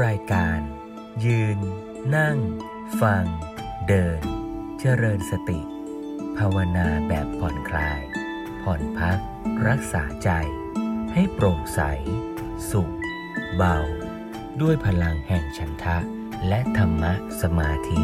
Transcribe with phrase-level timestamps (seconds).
[0.00, 0.60] รายการ
[1.24, 1.58] ยืน
[2.16, 2.38] นั่ง
[3.00, 3.24] ฟัง
[3.88, 4.20] เดิน
[4.80, 5.60] เจริญสติ
[6.38, 8.00] ภาวนาแบบผ่อนคลาย
[8.62, 9.18] ผ่อนพัก
[9.68, 10.30] รักษาใจ
[11.12, 11.80] ให้โปร่งใส
[12.70, 12.92] สุข
[13.56, 13.78] เบา
[14.60, 15.98] ด้วยพลังแห่งฉันทะ
[16.48, 17.12] และธรรมะ
[17.42, 18.02] สมาธิ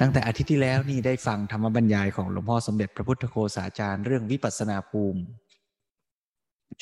[0.00, 5.22] ตั้งแต่อาทิตย์ที่แล้วนี่ได้ฟังธรรมบรรยายของหลวงพ่อสมเด็จพระพุทธโฆษาจารย์เรื่องวิปัสสนาภูมิ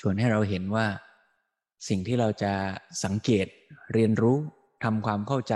[0.01, 0.87] ชวนให้เราเห็นว่า
[1.89, 2.53] สิ่งที่เราจะ
[3.05, 3.47] สังเกต
[3.93, 4.37] เรียนรู้
[4.85, 5.55] ทำความเข้าใจ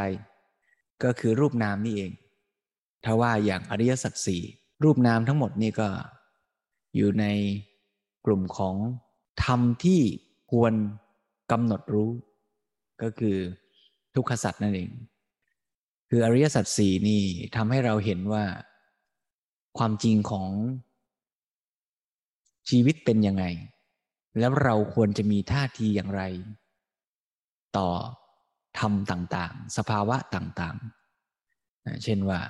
[1.04, 2.12] ก็คือรูปนามนี่เอง
[3.04, 4.42] ถ้าว่าอย่างอริยสัจสี่
[4.84, 5.88] รูปนามทั้งหมดนี่ก็
[6.96, 7.24] อยู่ใน
[8.26, 8.76] กลุ่มของ
[9.44, 10.00] ธรรมที่
[10.52, 10.74] ควร
[11.52, 12.10] กำหนดรู้
[13.02, 13.36] ก็คือ
[14.14, 14.90] ทุกขสัจนั่นเอง
[16.08, 17.22] คืออริยสัจสี่นี่
[17.56, 18.44] ทำให้เราเห็นว่า
[19.78, 20.50] ความจริงของ
[22.68, 23.44] ชีวิตเป็นยังไง
[24.38, 26.22] แล้วเราควรจะมีท่าทีอย่างไร
[27.76, 27.88] ต่อ
[28.78, 32.40] ธรรมต่างๆ สภาวะต่างๆ เช่นว่า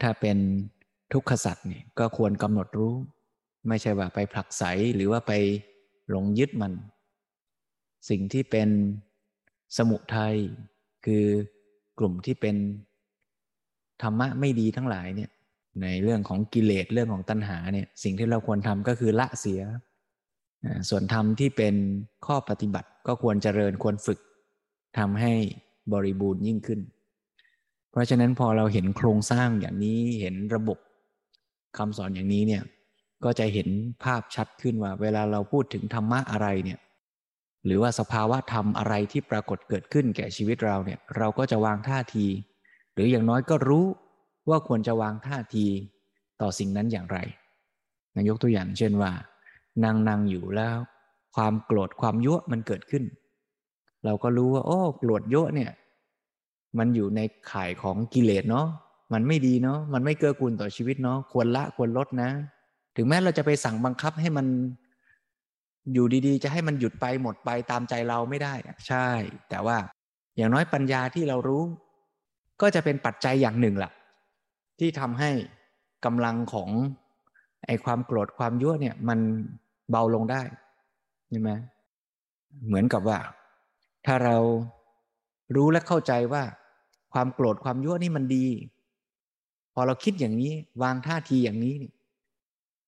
[0.00, 0.38] ถ้าเป็น
[1.12, 2.94] ทุกขสัตว์เนี่ยก็ควรกำหนดรู้
[3.68, 4.62] ไม่ใช่ว่าไปผลักไส
[4.94, 5.32] หรือว่าไป
[6.10, 6.72] หลงยึดมัน
[8.08, 8.68] สิ่งที่เป็น
[9.76, 10.34] สมุทัย
[11.06, 11.24] คือ
[11.98, 12.56] กลุ่มที่เป็น
[14.02, 15.30] ธรรมะไม่ดีทั้งหลายเนี่ย
[15.82, 19.60] ในเรื่องของกิเลสเรื่องของตัณหาเนี่ยสิ่งที่เราควรทำก็คือละเสีย
[20.88, 21.74] ส่วนธรรมที่เป็น
[22.26, 24.18] ข้อปฏิบัติก็ควรเจริญควรฝึก
[24.98, 25.32] ทำให้
[25.92, 26.80] บริบูรณ์ยิ่งขึ้น
[27.90, 30.78] เพราะฉะนั้นพอเราเห็นโครงสร้างอย่างนี้เห็นระบบ
[31.78, 32.62] คำสอนอย่างนี้เนี่ย
[33.24, 33.68] ก็จะเห็น
[34.04, 36.78] ภาพชัดขึ้นว่า เวลาเราพูดถึงธรรมะอะไรเนี่ย
[37.64, 42.26] หรือว่าสภาวะธรรมอะไรที่ปรากฏเกิดขึ้นแก่ชีวิตเราเนี่ยเราก็จะวางท่าที
[42.94, 43.86] หรืออย่างน้อยก็รู้
[44.48, 45.66] ว่าควรจะวางท่าที
[46.40, 47.18] ต่อสิ่งนั้นอย่างไร
[48.16, 49.12] นายกตัวอย่างเช่นว่า
[49.84, 50.78] นั่งนั่งอยู่แล้ว
[51.34, 53.04] ความโกรธความยั่วมันเกิดขึ้น
[54.04, 55.72] เราก็รู้ว่าโอ้โกรธยั่วเนี่ย
[56.78, 58.66] มันอยู่ในข่ายของกิเลสเนาะ
[59.12, 62.30] มันไม่ดีเนาะมันไม่เกื้อกูลต่อชีวิตเนาะควรละควรลดนะ
[62.96, 64.46] ถึงแม้เราจะไปสั่งบังคับให้มัน
[65.92, 68.54] อยู่ดีๆ จะให้มันหยุดไปหมดไปตามใจเราไม่ได้
[68.88, 69.08] ใช่
[69.50, 69.76] แต่ว่า
[70.36, 71.62] อย่างน้อยปัญญาที่เรารู้
[72.60, 73.92] ก็จะเป็นปัจจัยอย่างหนึ่งละ่ะ
[74.78, 75.30] ที่ทำให้
[76.04, 76.70] กำลังของ
[77.66, 79.18] ไอ้ความโกรธความยั่วเนี่ย มัน
[79.92, 80.42] เบาลงได้
[81.28, 81.50] ใช่ไหม
[82.66, 83.18] เหมือนกับว่า
[84.06, 84.36] ถ้าเรา
[85.56, 86.42] รู้และเข้าใจว่า
[87.12, 88.46] ความโกรธความยั่วนี่มันดี
[89.74, 91.76] พอเราคิดอย่างนี้วางท่าทีอย่างนี้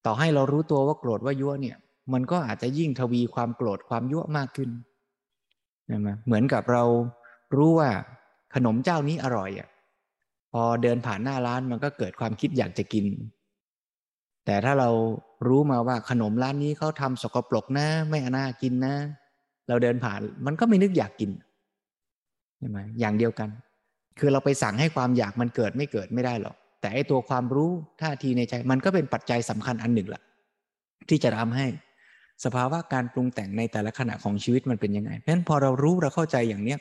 [0.05, 1.77] ต่อให้เรารู้ตัวว่าโกรธว่ายั่วเนี่ย
[2.13, 4.71] มันก็อาจจะยิ่งทวีความโกรธความยั่วมากขึ้น
[5.87, 6.85] ใช่ไหมเหมือนกับเรา
[7.57, 7.91] รู้ว่า
[8.55, 9.69] ขนมเจ้านี้อร่อยอะ
[10.53, 13.05] พอเดินผ่านหน้าร้านมันก็เกิดความคิดอยากจะกิน
[14.47, 14.91] แต่ถ้าเรา
[15.49, 18.94] รู้มาว่าขนมร้านนี้เขาทำสกปรกนะ ไม่อน่ากินนะ
[19.69, 21.31] เราเดินผ่านมันก็ไม่นึกอยากกิน
[22.59, 23.49] ใช่ไหมอย่างเดียวกัน
[24.19, 30.22] คือเราไปสั่งให้ความอยากมันเกิดไม่เกิดไม่ได้หรอกแต่ไอตัวความรู้ท่าทีในใจมันก็เป็นปัจจัยสำคัญอันหนึ่งแหละ
[31.09, 31.66] ที่จะทำให้
[32.44, 36.78] สภาวะการปรุงแต่งในแต่ละขณะของชีวิตมันเป็นยังไงเพราะฉะนั้นพอเรารู้เราเข้าใจอย่างเนี้ย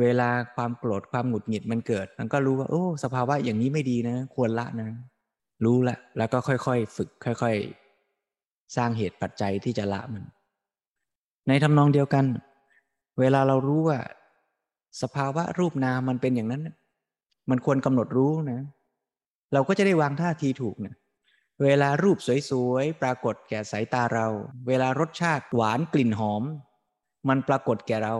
[0.00, 4.88] เวลาความโกรธความหงุดหงิดมันเกิด มันก็รู้ว่าโอ้สภาวะอย่างนี้ไม่ดีนะ ควรละนะ
[5.64, 7.56] รู้ละแล้วก็ค่อยๆฝึก ค่อย
[8.16, 10.24] ๆ สร้างเหตุปัจจัยที่จะละมัน
[11.48, 12.24] ในทำนองเดียวกัน
[13.20, 13.98] เวลาเรารู้ว่า
[15.02, 16.68] สภาวะรูปนามมันเป็นอย่างนั้น
[17.50, 18.60] มันควรกำหนดรู้นะ
[19.52, 20.94] เราก็จะได้วางท่าทีถูกนะ
[21.62, 22.18] เวลารูป
[22.50, 24.26] สวยๆ ปรากฏแก่สายตาเรา
[24.68, 26.42] เวลารสชาติหวานกลิ่นหอม
[27.28, 28.14] มันปรากฏแก่เรา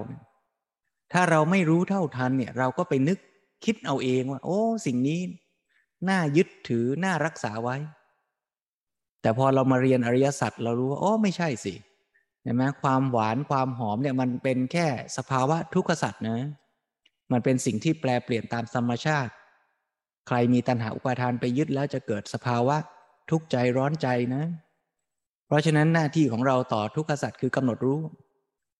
[1.12, 3.18] ถ้าเราไม่รู้เท่าทันเนี่ย เราก็ไปนึก
[3.64, 5.20] คิดเอาเองว่า โอ้ สิ่งนี้
[6.08, 7.76] น่ายึดถือน่ารักษาไว้
[9.20, 11.74] แต่พอเรามาเรียนอริยสัจเรารู้ว่าโอ้ไม่ใช่สิ
[12.42, 16.38] เห็นไหมความหวานความหอมเนี่ยมันเป็นแค่สภาวะทุกขสัจนะ
[17.32, 19.32] มันเป็นสิ่งที่แปลเปลี่ยนตามธรรมชาติ
[20.28, 22.76] ใครมีตัณหาอุปาทานไปยึดแล้วจะเกิดสภาวะ
[23.30, 24.42] ทุกข์ใจร้อนใจนะ
[25.46, 28.00] เพราะฉะนั้นหน้าที่ของเราต่อทุกขสัตว์คือกำหนดรู้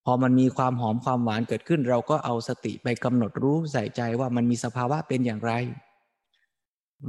[0.05, 5.51] พอมันมีความหอมความหวานเกิดขึ้น เราก็เอาสติไปกำหนดรู้ใส่ใจว่ามันมีสภาวะเป็นอย่างไร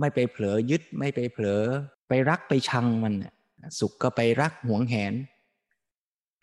[0.00, 1.62] ไม่ไปเผลอยึดไม่ไปเผลอ
[2.08, 3.14] ไปรักไปชังมัน
[3.78, 5.12] สุขก็ไปรักหวงแหน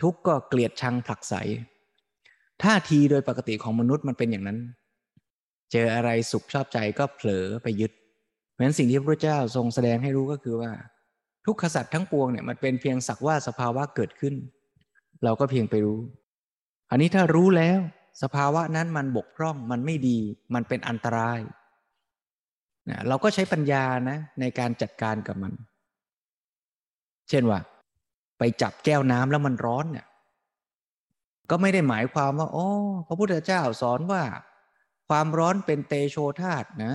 [0.01, 1.34] ทุกข์ก็เกลียดชังผลักไส
[2.63, 4.60] ท่าทีโดยปกติของมนุษย์มันเป็นอย่างนั้น
[5.72, 7.92] เจออะไรสุขชอบใจก็เผลอไปยึด
[8.51, 10.72] เพราะฉะนั้นสิ่งที่พระเจ้าทรงแสดงให้รู้ก็คือว่า
[11.45, 14.36] ทุกขสัตว์ทั้งปวงเนี่ยมันเป็นเพียงสักว่าสภาวะเกิดขึ้น
[15.24, 16.00] เราก็เพียงไปรู้
[16.90, 17.80] อันนี้ถ้ารู้แล้ว
[18.24, 20.18] สภาวะนั้นมันบกพร่องมันไม่ดี
[20.54, 21.40] มันเป็นอันตราย
[22.90, 25.54] นะเราก็ใช้ปัญญานะในการจัดการกับมัน
[27.30, 27.60] เช่นว่า
[28.38, 30.08] ไปจับแก้วน้ำแล้วมันร้อนเนี่ย
[31.50, 32.68] ก็ไม่ได้หมายความว่า โอ้
[33.08, 34.24] พระพุทธเจ้าสอนว่า
[35.10, 36.94] ความร้อนเป็นเตโชธาตนะ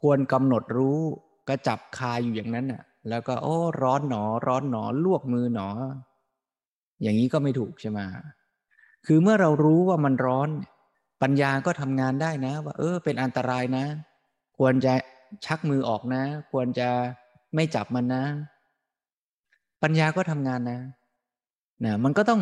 [0.00, 1.00] ควรกำหนดรู้
[1.48, 5.68] ก็จับคาอยู่อย่างนั้นน่ะ แล้วก็โอ้ร้อนหนอ ร้อนหนอ ลวกมือหนอ
[7.02, 7.98] อย่างนี้ก็ไม่ถูกใช่ไหม
[9.06, 10.48] คือเมื่อเรารู้ว่ามันร้อน
[11.22, 13.84] ปัญญาก็ทำงานได้นะ ว่า เออ เป็นอันตรายนะ
[14.62, 14.94] ควรจะ
[15.46, 16.22] ชักมือออกนะ
[16.52, 16.88] ควรจะ
[17.54, 18.24] ไม่จับมันนะ
[19.82, 20.80] ปัญญาก็ทำงานนะ
[21.84, 22.40] นะมันก็ต้อง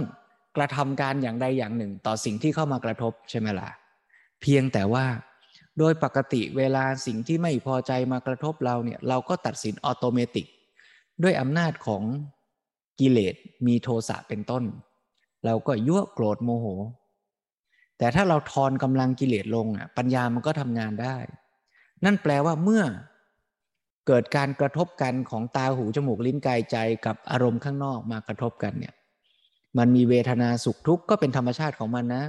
[0.57, 3.71] กระทำการอย่างใดอย่างหนึ่ง ต่อสิ่งที่เข้ามากระทบใช่ไหมล่ะ
[4.41, 5.05] เพียงแต่ว่า
[5.79, 10.47] โดยปกติเวลาสิ่งที่ไม่พอใจมากระทบเราเนี่ยเราก็ตัดสินออโตเมติก
[11.23, 12.03] ด้วยอำนาจของ
[13.01, 13.35] กิเลส
[13.67, 14.65] มีโทสะเป็นต้น
[15.45, 16.67] เราก็ยั่วโกรธโมโห
[17.99, 21.17] แต่ถ้าเราทอนกำลังกิเลสลงอะปัญญามันก็ทำงานได้
[22.05, 22.83] นั่นแปลว่าเมื่อ
[24.07, 28.95] เกิดการกระทบกันของตาหูจมูกลิ้นกายใจกับอารมณ์ข้างนอกมากระทบกันเนี่ย
[29.79, 32.25] มันมีเวทนาสุขทุกข์ก็เป็นธรรมชาติของมันนะ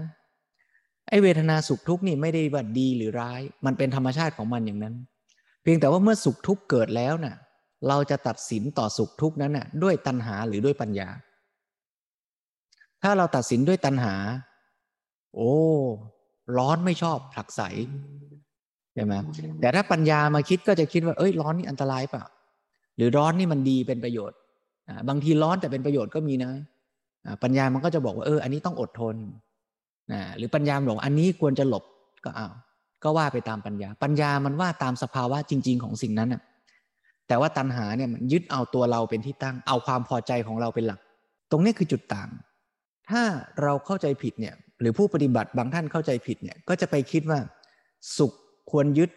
[1.08, 4.96] ไอเวทนาสุขทุกข์นี่ไม่ได้ว่าดีหรือร้าย มันเป็นธรรมชาติของมันอย่างนั้น
[5.62, 7.36] เพียงแต่ว่าเมื่อสุขทุกข์เกิดแล้วน่ะ
[7.88, 11.10] เราจะตัดสินต่อสุขทุกข์นั้นน่ะ ด้วยตัณหาหรือด้วยปัญญา
[13.04, 14.16] ถ้าเราตัดสินด้วยตัณหา
[15.36, 15.54] โอ้
[16.58, 17.62] ร้อนไม่ชอบผลักใส
[18.94, 19.14] ใช่ไหม
[19.62, 22.24] แต่ถ้าปัญญามาคิดก็จะคิดว่า เอ้ยร้อนนี่อันตรายเปล่า
[22.98, 24.38] หรือร้อนนี่มันดีเป็นประโยชน์
[25.10, 26.52] บางทีร้อนแต่เป็นประโยชน์ก็มีนะ
[27.44, 29.16] ปัญญามันก็จะบอกว่าเออ อันนี้ต้องอดทน
[30.12, 31.84] นะหรือปัญญาบอกอันนี้ควรจะหลบ
[32.26, 32.48] ก็เอา
[33.04, 36.42] ก็ว่าไปตามปัญญา ปัญญามันว่าตามสภาวะจริง ๆ ของสิ่งนั้นน่ะ
[37.28, 41.00] แต่ว่าตัณหาเนี่ยมันยึดเอาตัวเราเป็นที่ตั้ง เอาความพอใจของเราเป็นหลัก
[41.52, 42.30] ตรงนี้คือจุดต่าง
[43.10, 43.24] ถ้า
[43.62, 47.40] เราเข้าใจผิดเนี่ย หรือผู้ปฏิบัติบางท่านเข้าใจผิดเนี่ย ก็จะไปคิดว่า
[48.18, 48.34] สุข
[48.72, 49.10] ควรยึด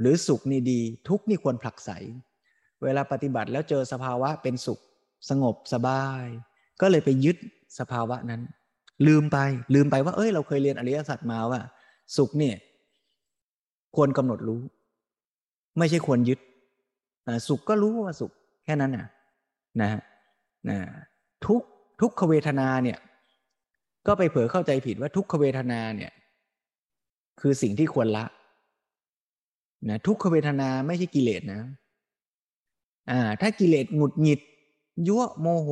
[0.00, 1.90] หรือสุขนี่ดี ทุกนี่ควรผลักไส
[2.84, 4.80] เวลาปฏิบัติแล้วเจอสภาวะเป็นสุข
[5.28, 6.24] สงบสบาย
[6.80, 7.36] ก็เลยไปยึด
[7.78, 8.42] สภาวะนั้น
[9.06, 9.38] ลืมไป
[9.74, 11.60] ลืมไปว่า เอ้ย เราเคยเรียนอริยสัจมาว่า
[12.16, 12.56] สุขเนี่ย
[13.96, 14.60] ควรกำหนดรู้
[15.78, 16.40] ไม่ใช่ควรยึด
[17.48, 18.32] สุขก็รู้ว่าสุข
[18.64, 19.08] แค่นั้นนะ
[19.80, 19.90] นะ
[20.68, 20.78] นะ
[21.46, 21.62] ทุก
[22.00, 22.98] ทุกขเวทนาเนี่ย
[24.06, 26.12] ก็ไปเผลอเข้าใจผิดว่าทุกขเวทนาเนี่ย
[27.40, 28.24] คือสิ่งที่ควรละ
[29.88, 31.60] นะทุกขเวทนาไม่ใช่กิเลสนะ
[33.10, 34.40] อ่าถ้ากิเลสหงุดหงิด
[35.08, 35.70] ยั่วโมโห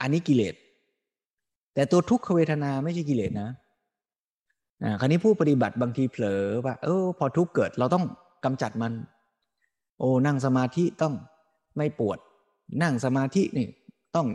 [0.00, 0.54] อันนี้กิเลส
[1.74, 3.50] แต่ตัวทุกขเวทนาไม่ใช่กิเลสนะ
[4.82, 8.04] อ่าคราวนี้ผู้ปฏิบัติบางทีเผลอว่าเออพอทุกเกิดเราต้อง
[8.44, 8.92] กำจัดมัน
[9.98, 11.14] โอ้นั่งสมาธิต้อง
[11.76, 12.18] ไม่ปวด
[12.82, 13.66] นั่งสมาธินี่
[14.16, 14.28] ต้อง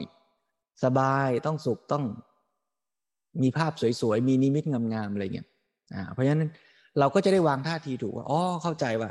[0.84, 2.04] สบายต้องสุขต้อง
[3.42, 5.48] มีภาพสวยๆ มีนิมิตงามๆอะไรเงี้ย
[5.94, 6.52] อ่าเพราะฉะนั้น
[7.00, 9.10] เราก็จะได้วางท่าทีถูกว่าอ๋อเข้าใจว่า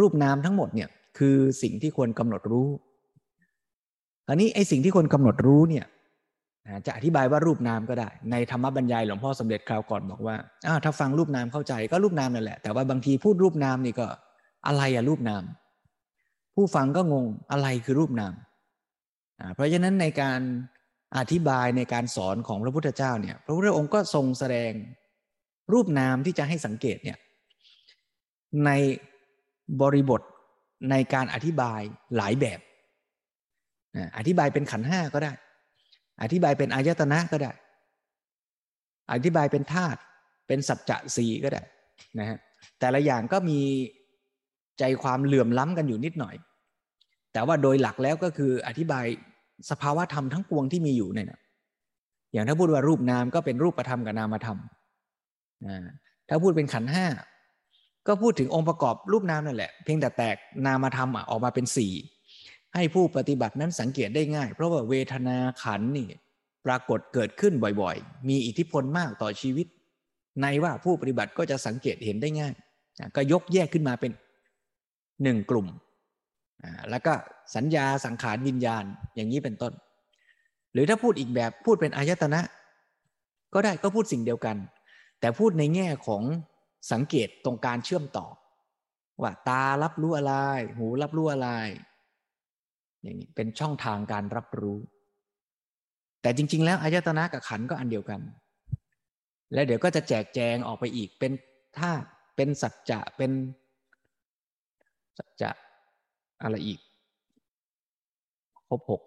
[0.00, 2.68] รูปนามทั้งหมดเนี่ย คือสิ่งที่ควรกำหนดรู้
[4.28, 5.86] อันนี้ไอ้สิ่งที่ควรกำหนดรู้เนี่ย
[6.86, 10.36] จะอธิบายว่ารูปนามก็ได้ ในธรรมบรรยายหลวงพ่อสมเด็จคราวก่อนบอกว่า
[10.66, 14.06] อ้าวถ้าฟังรูปนามเข้าใจก็รูปนามนั่นแหละแต่ว่าบางทีพูดรูปนามนี่ก็
[14.66, 15.42] อะไรอะรูปนาม
[16.54, 18.34] ผู้ฟังก็งงอะไรคือรูปนาม
[19.54, 20.40] เพราะฉะนั้นในการ
[21.18, 24.72] อธิบายในการสอนของพระพุทธเจ้าเนี่ย พระพุทธองค์ก็ทรงแสดง
[25.72, 27.18] รูปนามที่จะให้สังเกตเนี่ย
[28.64, 28.70] ใน
[29.80, 30.20] บริบท
[30.90, 31.80] ในการอธิบาย
[32.16, 32.60] หลายแบบ
[34.18, 35.32] อธิบายเป็นขันห้าก็ได้
[36.22, 37.52] อธิบายเป็นอายตนะก็ได้
[39.12, 39.98] อธิบายเป็นธาตุ
[40.46, 41.62] เป็นสัจจะสีก็ได้
[42.18, 42.38] นะฮะ
[42.80, 43.60] แต่ละอย่างก็มี
[44.78, 46.34] ใจความเหลื่อมล้ำกันอยู่นิดหน่อย
[47.32, 49.04] แต่ว่าโดยหลักแล้วก็คืออธิบาย
[49.70, 51.26] สภาวะธรรมทั้งปวงที่มีอยู่เนี่ย
[52.32, 54.81] อย่างถ้าพูดว่ารูปนามก็เป็นรูปธรรมกับนามธรรมนะ
[56.28, 57.06] ถ้าพูดเป็นขันห้า
[58.06, 61.92] ก็พูดถึงองค์ประกอบรูปนามนั่นแหละ เพียงแต่แตกนามธรรมออกมาเป็นสี่
[62.74, 66.08] ให้ผู้ปฏิบัตินั้นสังเกตได้ง่าย เพราะว่าเวทนาขันนี่
[66.66, 69.66] ปรากฏเกิดขึ้นบ่อยๆ มีอิทธิพลมากต่อชีวิต
[70.42, 72.54] ในว่าผู้ปฏิบัติก็จะสังเกตเห็นได้ง่าย
[73.16, 74.12] ก็ยกแยกขึ้นมาเป็น
[75.22, 75.66] หนึ่งกลุ่ม
[76.90, 77.12] แล้วก็
[77.56, 79.72] สัญญาสังขารวิญญาณอย่างนี้เป็นต้น
[80.72, 82.40] หรือถ้าพูดอีกแบบพูดเป็นอายตนะ
[83.54, 84.56] ก็ได้ก็พูดสิ่งเดียวกัน
[85.22, 86.22] แต่พูดในแง่ของ
[86.92, 88.26] สังเกตตรงการเชื่อมต่อ
[89.22, 90.32] ว่าตารับรู้อะไร
[90.76, 91.48] หูรับรู้อะไร
[93.02, 94.78] อย่างนี้เป็นช่องทางการรับรู้
[96.22, 98.20] แต่จริง ๆ แล้วอายตนะกับขันก็อันเดียวกัน
[99.52, 101.32] และเดี๋ยวก็จะแจกแจงออกไปอีกเป็น
[101.78, 103.30] ธาตุเป็นสัจจะเป็น
[105.18, 105.50] สัจจะ
[106.42, 106.78] อะไรอีก
[108.68, 109.02] ครบหก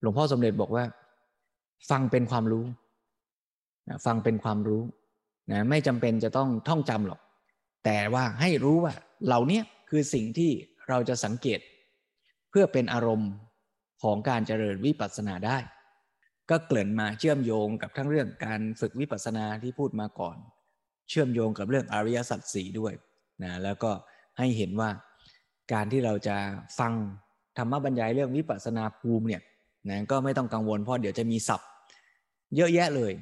[0.00, 0.84] หลวงพ่อสมเด็จบอกว่า
[1.90, 2.64] ฟังเป็นความรู้
[4.06, 4.82] ฟังเป็นความรู้
[5.50, 7.20] นะไม่จำเป็นจะต้องท่องจำหรอก
[7.84, 8.94] แต่ว่าให้รู้ว่า
[9.26, 10.50] เหล่านี้คือสิ่งที่
[10.88, 11.60] เราจะสังเกต
[12.50, 13.30] เพื่อเป็นอารมณ์
[14.02, 15.58] ของการเจริญวิปัสสนาได้
[16.50, 20.36] ก็เกลื่นมาเชื่อมโยงกับทั้งเรื่องการฝึกวิปัสสนาที่พูดมาก่อน
[21.08, 22.92] เชื่อมโยงกับเรื่องอริยสัจสี่ด้วย
[23.42, 23.90] นะแล้วก็
[24.38, 24.90] ให้เห็นว่า
[25.72, 26.36] การที่เราจะ
[26.78, 26.92] ฟัง
[27.58, 29.42] ธรรมบรรยายเรื่องวิปัสสนาภูมิเนี่ย
[29.88, 31.68] นะก็ไม่ต้องกังวลเพราะเดี๋ยวจะมีศัพท์
[32.56, 33.12] เยอะแยะเลย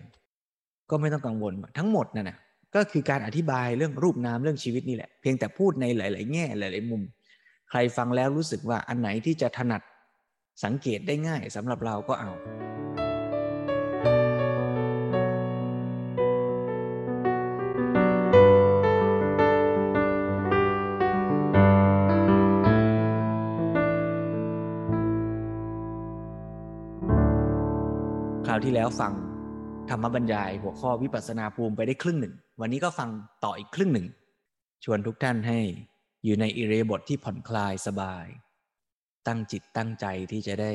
[0.90, 2.36] ก็ไม่ต้องกังวลทั้งหมดนั่นนะ
[2.74, 7.02] ก็คือการอธิบายเรื่องรูปนามเรื่องชีวิตนี่แหละ เพียงแต่พูดในหลาย ๆ แง่หลาย ๆ มุม
[7.70, 9.82] ใครฟังแล้วรู้สึกว่าอันไหนที่จะถนัด
[10.64, 12.30] สังเกตได้ง่ายสำหรับเราก็เอา
[28.46, 29.12] คราวที่แล้วฟัง
[29.90, 33.08] ธรรมบรรยาย หัวข้อวิปัสนาภูมิไปได้ครึ่งหนึ่ง วันนี้ก็ฟัง
[33.44, 34.06] ต่ออีกครึ่งหนึ่ง
[34.84, 35.58] ชวนทุกท่านให้
[36.24, 38.26] อยู่ในอิเรบทที่ผ่อนคลายสบาย
[39.26, 40.72] ตั้งจิตตั้งใจที่จะได้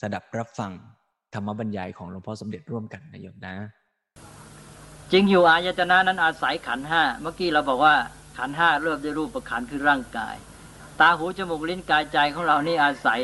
[0.00, 0.72] สดับรับฟัง
[1.34, 3.54] ธรรมบรรยายของหลวงพ่อสมเด็จร่วมกันนะโยมนะ
[5.12, 7.94] จริงอยู่อายตนะนั้นอาศัยขันห้าเมื่อกี้เราบอกว่า
[8.38, 10.34] ขันห้าเริ่มด้วยรูปประขันคือร่างกาย
[11.00, 13.20] ตาหูจมูกลิ้นกายใจของเรานี่อาศัย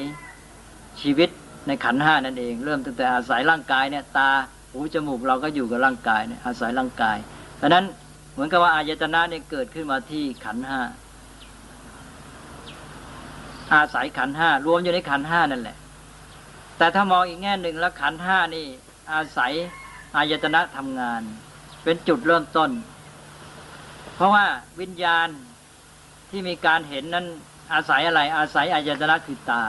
[1.00, 1.28] ชีวิต
[1.66, 4.30] ในขันห้านั่นเอง เริ่มตั้งแต่อาศัยร่างกายเนี่ยตา
[4.72, 7.16] หูจมูกเราก็อยู่กับร่างกายเนี่ยอาศัยร่างกาย
[7.60, 7.84] ดังนั้น
[8.32, 10.80] เหมือนกับว่าอายตนะเนี่ยเกิดขึ้นมาที่ขันห้า
[13.74, 15.76] อาศัยขันห้ารวมอยู่ในขันห้านั่นแหละ
[16.78, 18.66] แต่ถ้ามองอีกแง่หนึ่งแล้วขันห้านี่
[19.12, 19.52] อาศัย
[20.16, 21.22] อายตนะทำงาน
[21.84, 22.70] เป็นจุดเริ่มต้น
[24.14, 24.46] เพราะว่า
[24.80, 25.28] วิญญาณ
[26.30, 27.26] ที่มีการเห็นนั้น
[27.72, 29.64] อาศัยอะไร อาศัยอายตนะคือตา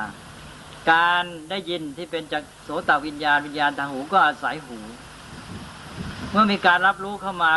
[0.89, 4.77] การได้ยินที่เป็นจากโสตวิญญาณวิญญาณทางหูก็อาศัยหู
[6.31, 7.55] เมื่อมีการรับรู้เข้ามา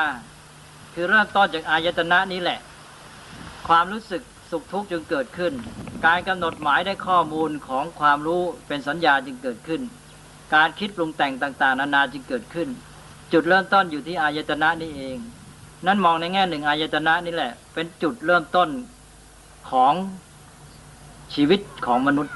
[0.94, 2.60] คือเริ่มต้นจากอายตนะนี้แหละ
[3.68, 5.52] ความรู้สึกสุขทุกข์จึงเกิดขึ้น
[6.06, 9.80] การกำหนดหมายได้ข้อมูลของความรู้เป็นสัญญาจึงเกิดขึ้น
[10.54, 12.68] การคิดปรุงแต่งต่างๆ นานาจึงเกิดขึ้น
[13.32, 15.16] จุดเริ่มต้นอยู่ที่อายตนะนี่เอง
[15.86, 18.68] นั่นมองในแง่หนึ่งอายตนะนี่แหละ เป็นจุดเริ่มต้น
[19.70, 19.94] ของ
[21.34, 22.34] ชีวิตของมนุษย์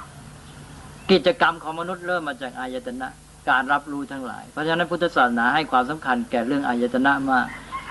[1.11, 3.09] กิจกรรมของมนุษย์เริ่มมาจากอายตนะ
[3.51, 7.47] การรับรู้ทั้งหลาย เพราะฉะนั้นพุทธศาสนาให้ความสำคัญแก่เรื่องอายตนะมาก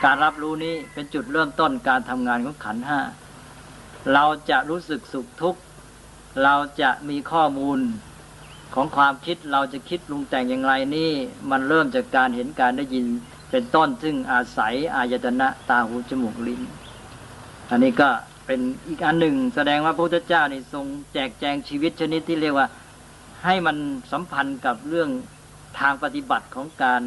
[0.06, 3.00] การรับรู้นี้เป็นจุดเริ่มต้นการทำงานของขันห้า
[4.14, 5.62] เราจะรู้สึกสุขทุกข์
[6.44, 7.80] เราจะมีข้อมูล
[8.76, 11.12] ของความคิดเราจะคิดปรุงแต่งอย่างไรนี่
[11.52, 13.06] มันเริ่มจากการเห็นการได้ยิน
[13.52, 16.62] เป็นต้นซึ่งอาศัยอายตนะตาหูจมูกลิ้น
[17.70, 18.10] อันนี้ก็
[18.46, 22.68] เป็นอีกอันหนึ่ง แสดงว่าพระพุทธเจ้านี่ทรงแจกแจงชีวิตชนิดที่เรียกว่า
[23.46, 23.78] ให้มัน
[24.12, 25.10] สัมพันธ์กับเรื่อง
[25.80, 27.02] ทางปฏิบัติของการ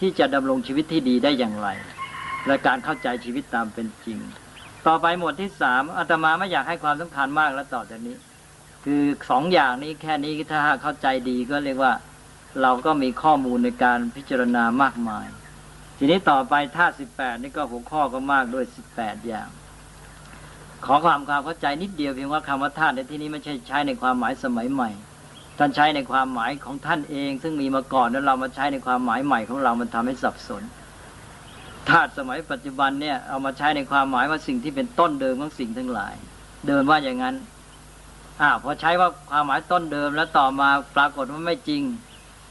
[0.00, 1.68] ที่จะดำรงชีวิตที่ดีได้อย่างไร
[2.46, 4.18] และการเข้าใจชีวิตตามเป็นจริง
[4.86, 8.16] ต่อไปหมวดที่สามอาตมาไม่อยากให้ความสำคัญมากแล้วต่อจากนี้
[8.84, 11.92] คือสองอย่างนี้แค่นี้ถ้าเข้าใจดีก็เรียกว่า
[12.62, 15.26] เราก็มีข้อมูลในการพิจารณามากมาย
[15.98, 19.48] ทีนี้ต่อไปท่าสิบแปดนี่ก็หัวข้อก็มากด้วยสิบแปดอย่าง
[20.84, 24.90] ขอความความเข้าใจนิดเดียวเพียงว่าคำว่าธาตุในที่นี้ไม่ใช่ใช้ในความหมายสมัยใหม่
[25.58, 30.62] ท่านใช้ในความหมายของท่านเอง ซึ่งมีมาก่อนแล้วเรามาใช้ในความหมายใหม่ของเรามันทำให้สับสน
[31.88, 36.14] ธาตุสมัยปัจจุบันเนี่ยเอามาใช้ในความหมายว่าสิ่งที่เป็นต้นเดิมของสิ่งทั้งหลาย
[36.66, 37.34] เดินว่าอย่างนั้น
[38.40, 41.82] อ่าพอใช้ว่าความหมายต้นเดิมแล้วต่อมาปรากฏว่าไม่จริง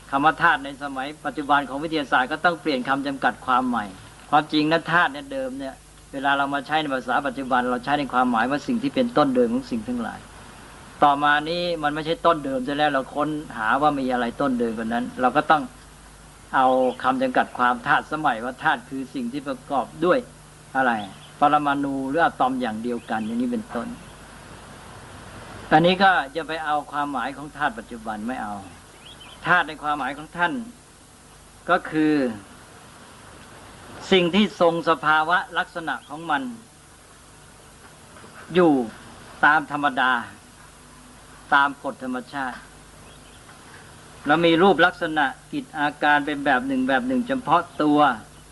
[0.10, 3.86] คำว่าธาตุในสมัยปัจจุบันของวิทยาศาสตร์ก็ต้องเปลี่ยนคำจำกัดความใหม่
[4.30, 5.76] ความจริงนะธาตุเนี่ยเดิมเนี่ย
[6.14, 10.20] เวลาเรามาใช้ในภาษาปัจจุบัน เราใช้ในความหมายว่าสิ่งที่เป็นต้นเดิมของสิ่งทั้งหลาย
[11.04, 15.64] ต่อมานี้มันไม่ใช่ต้นเดิมจะแล้วเราค้นหาว่ามีอะไรต้นเดิมกว่านั้น เราก็ต้อง
[16.56, 16.68] เอา
[17.04, 20.20] คำจำกัดความธาตุสมัยว่าธาตุคือสิ่งที่ประกอบด้วย
[20.76, 20.92] อะไร
[21.40, 23.88] ปรมาณูหรืออะตอมอย่างเดียวกัน อย่างนี้เป็นต้น
[25.72, 28.54] อันนี้ก็จะไปเอาความหมายของธาตุปัจจุบันไม่เอา
[29.46, 30.54] ธาตุในความหมายของท่าน
[31.70, 32.14] ก็คือ
[34.12, 36.42] สิ่งที่ทรงสภาวะลักษณะของมัน
[38.56, 38.72] อยู่
[39.46, 40.12] ตามธรรมดา
[41.54, 42.58] ตามกฎธรรมชาติ
[44.26, 48.00] แล้วมีรูปลักษณะกิจอาการเป็นแบบหนึ่งแบบหนึ่ง เฉพาะตัว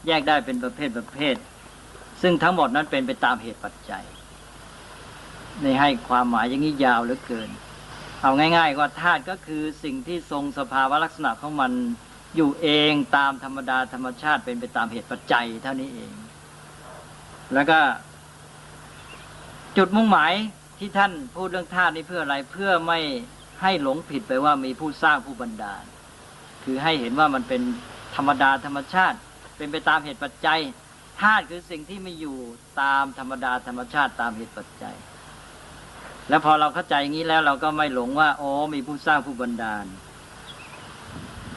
[0.07, 1.35] แยกได้เป็นประเภทประเภท
[2.21, 4.03] ซึ่งทั้งหมดนั้นเป็นไปตามเหตุปัจจัย
[5.61, 7.49] ในให้ความหมายอย่างนี้ยาวเหลือเกิน
[8.21, 11.71] เอาง่ายๆว่าธาตุก็คือสิ่งที่ทรงสภาวะลักษณะของมัน
[12.35, 16.13] อยู่เองตามธรรมดาธรรมชาติเป็นไปตามเหตุปัจจัยเท่านี้เอง
[17.53, 17.79] แล้วก็
[19.77, 20.33] จุดมุ่งหมาย
[20.79, 22.99] ที่ท่านพูดเรื่องธาตุนี้เพื่ออะไรเพื่อไม่
[23.61, 25.83] ให้หลงผิดไปว่ามีผู้สร้างผู้บันดาล
[26.63, 27.61] คือให้เห็นว่ามันเป็น
[28.15, 29.17] ธรรมดาธรรมชาติ
[29.57, 30.59] เป็นไปตามเหตุปัจจัย
[31.21, 32.37] ธาตุคือสิ่งที่ไม่อยู่
[32.81, 34.95] ตามธรรมดาธรรมชาติตามเหตุปัจจัย
[36.29, 39.85] แล้วพอเราเข้าใจอย่างนี้แล้วเราก็ไม่หลงว่าโอ้มีผู้สร้างผู้บันดาล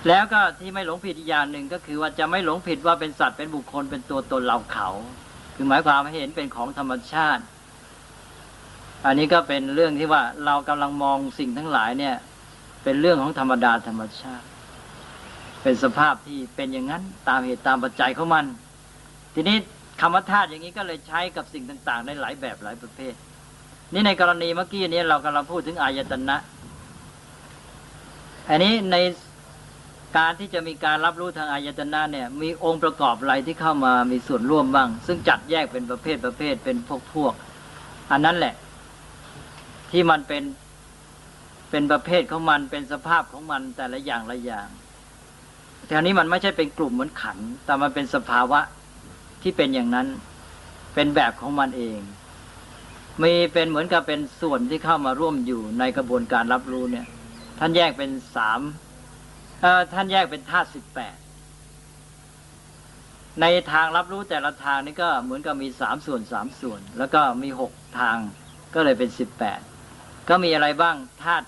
[0.09, 4.89] แล้วก็ที่ไม่หลงผิดอีกอย่างหนึ่งก็คือว่าจะไม่หลงผิดว่าเป็นสัตว์เป็นบุคคลเป็นตัวตนเราเขา
[5.55, 7.43] คือหมายความให้เห็นเป็นของธรรมชาติ
[9.07, 12.15] อันนี้ก็เป็นเรื่องที่ว่าเรากำลังมองสิ่งทั้งหลายเนี่ย
[12.83, 14.47] เป็นเรื่องของธรรมดาธรรมชาติ
[15.63, 18.45] เป็นสภาพที่เป็นอย่างนั้นตามเหตุตามปัจจัยของมัน
[19.35, 19.57] ทีนี้
[20.01, 23.15] คำว่าธาตุอย่างนี้ก็เลยใช้กับสิ่งต่าง ๆ ได้หลายแบบหลายประเภท
[23.93, 26.37] นี่ในกรณีเมื่อกี้นี้เรากำลังพูดถึงอายตนะ
[28.49, 28.97] อันนี้ใน
[30.17, 37.35] การที่จะมีการรับรู้ทางอายตนะเนี่ย มีองค์ประกอบอะไรที่เข้ามามีส่วนร่วมบ้าง ซึ่งจัดแยกเป็นประเภทประเภทเป็นพวกพวก
[38.11, 38.55] อันนั้นแหละ
[39.93, 40.43] ที่มันเป็น
[41.71, 44.69] เป็นประเภทของมันเป็นสภาพของมันแต่ละอย่างละอย่าง
[45.87, 48.61] แต่อันนี้มันไม่ใช่เป็นกลุ่มเหมือนขัน แต่มันเป็นสภาวะ
[49.43, 50.07] ที่เป็นอย่างนั้น
[50.95, 51.99] เป็นแบบของมันเอง
[53.23, 57.07] มีเป็นเหมือนกับเป็นส่วนที่เข้ามาร่วมอยู่ในกระบวนการรับรู้เนี่ย
[57.59, 58.61] ท่านแยกเป็นสาม
[59.93, 61.17] ท่านแยกเป็นธาตุสิบแปด
[63.41, 68.17] ในทางรับรู้แต่ละทางนี่ก็เหมือนกับมีสามส่วนสามส่วน แล้วก็มีหกทาง
[68.75, 69.61] ก็เลยเป็นสิบแปด
[70.29, 71.47] ก็มีอะไรบ้างธาตุ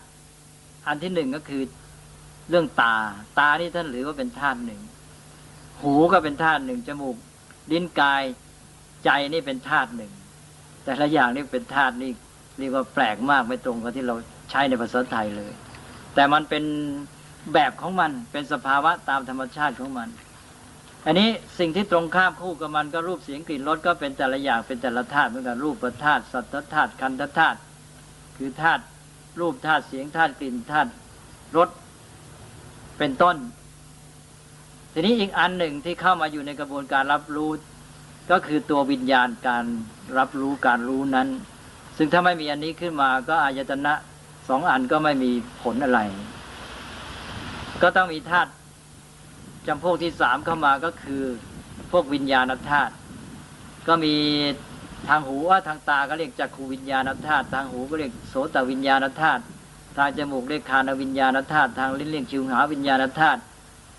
[0.87, 1.62] อันที่หนึ่งก็คือ
[2.50, 2.95] เรื่องตา
[3.38, 4.81] ตานี่ท่านหรือว่าเป็นธาตุหนึ่ง
[5.81, 7.16] หูก็เป็นธาตุหนึ่งจมูก
[7.73, 8.23] ลิ้นกาย
[9.04, 10.12] ใจนี่เป็นธาตุหนึ่ง
[10.85, 12.11] แต่ละอย่างนี่เป็นธาตุนี่
[12.59, 14.14] เรียกว่าแปลกมากไม่ตรงกับที่เรา
[14.50, 15.52] ใช้ในภาษาไทยเลย
[16.14, 16.64] แต่มันเป็น
[17.52, 20.09] แบบของมันเป็นสภาวะตามธรรมชาติของมัน
[21.07, 21.28] อันนี้
[21.59, 27.59] สิ่งที่ตรงข้ามคู่กับมันก็รูปเสียงกลิ่นรสก็เป็นแต่ละอย่างเป็นแต่ละธาตุเหมือนกันรูปธาตุสัทธธาตุคันธาตุ
[28.37, 28.83] คือธาตุ
[29.41, 30.91] รูปธาตุเสียงธาตุกลิ่นธาตุ
[31.57, 31.69] รส
[32.99, 33.37] เป็นต้น
[34.93, 37.50] ทีนี้อีกอันหนึ่งที่เข้ามาอยู่ในกระบวนการรับรู้
[38.31, 39.64] ก็คือตัววิญญาณการ
[40.19, 41.29] รับรู้การรู้นั้น
[41.97, 43.95] ซึ่งถ้าไม่มีอันนี้ขึ้นมาก็อายตนะ
[44.49, 45.31] สองอันก็ไม่มี
[45.62, 46.00] ผลอะไร
[47.83, 48.50] ก็ต้องมีธาตุ
[49.67, 51.23] จำพวกที่สามเข้ามาก็คือ
[51.93, 52.93] พวกวิญญาณธาตุ
[53.89, 54.15] ก็มี
[55.08, 59.43] ทางหูว่าทางตาก็เรียกจักขูวิญญาณธาตุทางหูก็เรียกโสตวิญญาณธาตุ
[59.97, 63.40] ทางจมูกเรียกคานวิญญาณธาตุทางลิ้นเรียกชิวหาวิญญาณธาตุ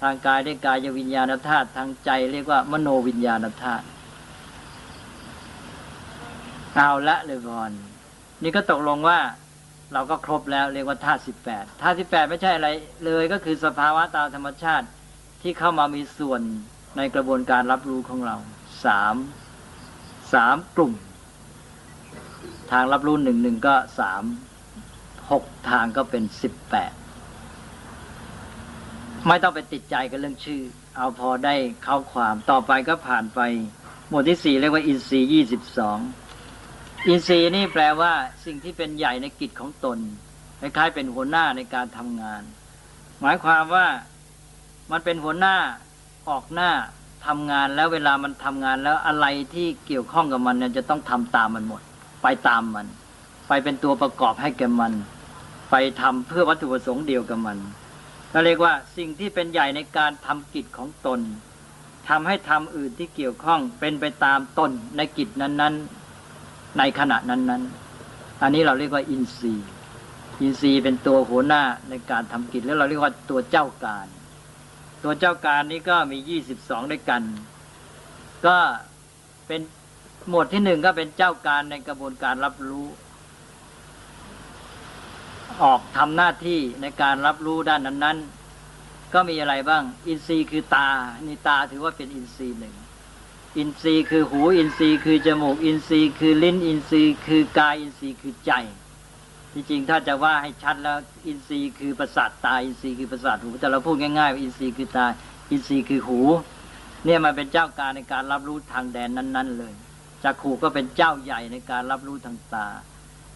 [0.02, 3.86] ทางกายเรียกกายวิญญาณธาตุทางใจเรียกว่ามโนวิญญาณธาตุ
[6.76, 7.72] เอาละเลยบอน
[8.44, 9.20] นี่ก็ตกลงว่า
[9.94, 12.70] เราก็ครบแล้วเรียกว่าธาตุสิบแปดธาตุสิบแปดไม่ใช่อะไร
[13.06, 14.88] เลยก็คือสภาวะตามธรรมชาติ
[15.42, 16.42] ที่เข้ามามีส่วน
[16.98, 18.36] ในกระบวนการรับรู้ของเรา
[18.86, 19.16] สาม
[20.34, 20.94] สามกลุ่ม
[22.72, 24.24] ทางรับรู้หนึ่งหนึ่งก็สาม
[25.32, 26.94] หกทางก็เป็นสิบแปด
[29.28, 30.62] ไม่ต้องไปติดใจกับเรื่องชื่อ
[30.98, 33.40] เอาพอได้เข้าความต่อไปก็ผ่านไป
[34.10, 36.00] หมวดที่สี่เรียกว่าอินทรีย์ยี่สิบสอง
[37.08, 38.14] อินทรีย์นี่แปลว่า
[38.46, 39.98] สิ่งที่เป็นใหญ่ในกิจของตน
[40.60, 42.44] คล้ายๆเป็นหัวหน้าในการทำงาน
[43.22, 43.88] หมายความว่า
[44.92, 45.58] มันเป็นหัวหน้า
[46.30, 46.72] ออกหน้า
[47.28, 51.82] ทำงานแล้วเวลามันทำงานแล้วอะไรที่เกี่ยวข้องกับมันเนี่ยจะต้องทำตามมันหมด
[52.24, 52.88] ไปตามมัน
[53.48, 54.94] ไปเป็นตัวประกอบให้แก่มัน
[55.72, 57.58] ไปทำเพื่อวัตถุประสงค์เดียวกับมัน
[58.34, 61.20] ก็เรียกว่าสิ่งที่เป็นใหญ่ในการทำกิจของตน
[62.10, 65.76] ทำให้ทำอื่นที่เกี่ยวข้องเป็นไปตามตนในกิจนั้น
[66.28, 67.64] ๆ ในขณะนั้น
[68.04, 69.68] ๆ อันนี้เราเรียกว่าอินทรีย์
[70.42, 74.08] อินทรีย์เป็นตัวหัวหน้าในการทำกิจแล้วเราเรียกว่าตัวเจ้าการ
[75.08, 77.22] ตัวเจ้าการนี้ก็มียี่สิบสองด้วยกัน
[78.46, 78.58] ก็
[79.48, 79.62] เป็น
[80.30, 82.88] หมวดที่หนึ่งก็เป็นเจ้าการในกระบวนการรับรู้
[85.64, 88.18] ออกทำหน้าที่ในการรับรู้ด้านนั้น
[88.66, 90.90] ๆ ก็มีอะไรบ้าง อินทรีย์คือตา
[91.26, 92.76] นี่ตาถือว่าเป็นอินทรีย์หนึ่ง
[93.58, 98.54] อินทรีย์คือหู อินทรีย์คือจมูก อินทรีย์คือลิ้น อินทรีย์คือกาย อินทรีย์คือใจ
[99.58, 105.06] ที่จริงถ้าจะว่าให้ชัดแล้วอินทรีย์คือประสาทตาอินทรีย์คือประสาทหูแต่เราพูดง่ายๆว่าอินทรีย์คือตา
[105.52, 106.20] อินทรีย์คือหู
[107.06, 109.74] เนี่ยมันเป็นเจ้าการในการรับรู้ทางแดนนั้น ๆ เลย
[110.24, 112.68] จักขุก็เป็นเจ้าใหญ่ในการรับรู้ทางตา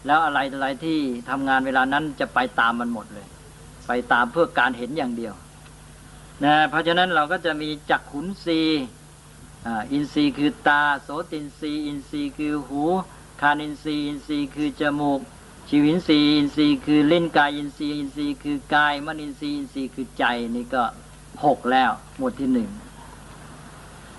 [0.06, 0.98] แล้วอะไรอะไรที่
[1.30, 3.26] ทำงานเวลานั้นจะไปตามมันหมดเลย
[3.88, 5.34] ไปตามเพื่อการเห็นอย่างเดียว
[6.44, 8.60] นะเพราะฉะนั้นเราก็จะมีจักขุนทรีย์
[9.92, 12.82] อินทรีย์คือตา โสตินทรีย์อินทรีย์คือหู
[13.40, 15.20] ฆานินทรีย์อินทรีย์คือจมูก
[15.72, 20.82] ชิวหินทรีย์อินทรีย์คือลิ้นกายินทรีย์อินทรีย์คือกายมนินทรีย์อินทรีย์คือใจนี่ก็
[21.44, 22.68] หกแล้วหมวดที่หนึ่ง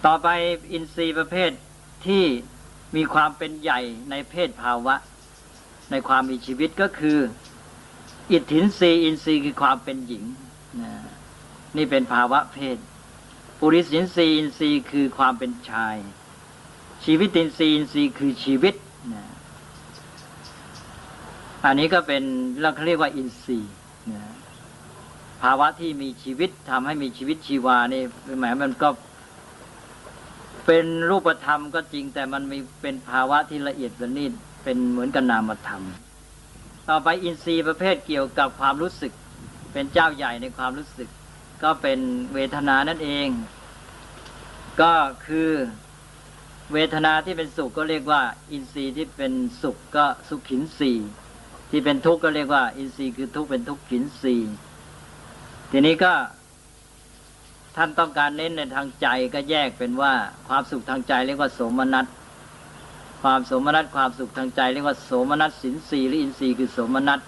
[0.06, 0.28] ต่อไป
[0.72, 1.52] อินทรีย์ประเภท
[2.06, 2.24] ที่
[2.96, 4.96] มีความเป็นใหญ่ในเพศภาวะ
[5.92, 7.20] ในความมีชีวิตก็คือ
[8.32, 10.24] อิทธินทรีย์อินทรีย์คือความเป็นหญิง
[11.78, 12.78] นี่เป็นภาวะเพศ
[13.60, 15.98] ปุริสินทรีย์อินทรีย์คือความเป็นชาย
[17.06, 18.76] ชีวิตินทรีย์อินทรีย์คือชีวิต
[21.66, 22.24] อันนี้ก็เป็น
[22.62, 23.74] เราเรียกว่าอินทรีย์
[24.14, 24.24] นะ
[25.42, 28.04] ภาวะที่มีชีวิตทำให้มีชีวิตชีวานี่
[28.40, 28.90] หมายมันก็
[30.66, 34.32] เป็นรูปธรรมก็จริง แต่มันมีเป็นภาวะที่ละเอียดประณีต
[34.64, 35.84] เป็นเหมือนกับนามธรรม
[36.90, 39.12] ต่อไปอินทรีย์ประเภทเกี่ยวกับความรู้สึก
[39.74, 41.10] เป็นเจ้าใหญ่ในความรู้สึก
[41.64, 42.00] ก็เป็น
[42.34, 43.28] เวทนานั่นเอง
[44.82, 44.94] ก็
[45.26, 45.52] คือ
[46.74, 48.22] เวทนาที่เป็นสุขก็เรียกว่า
[48.52, 50.92] อินทรีย์ที่เป็นสุขก็สุขินสี
[51.72, 54.36] ที่เป็นทุกข์ก็เรียกว่า อินทรีย์คือทุกข์เป็นทุกข์ขินสี
[55.72, 56.14] ทีนี้ก็
[57.76, 60.14] ท่านต้องการเน้นในทางใจก็แยกเป็นว่า
[60.48, 62.06] ความสุขทางใจเรียกว่า โสมนัส
[63.22, 67.20] ความโสมนัสความสุขทางใจเรียกว่าโสมนัสสินสีหรืออินทรีย์คือโสมนัส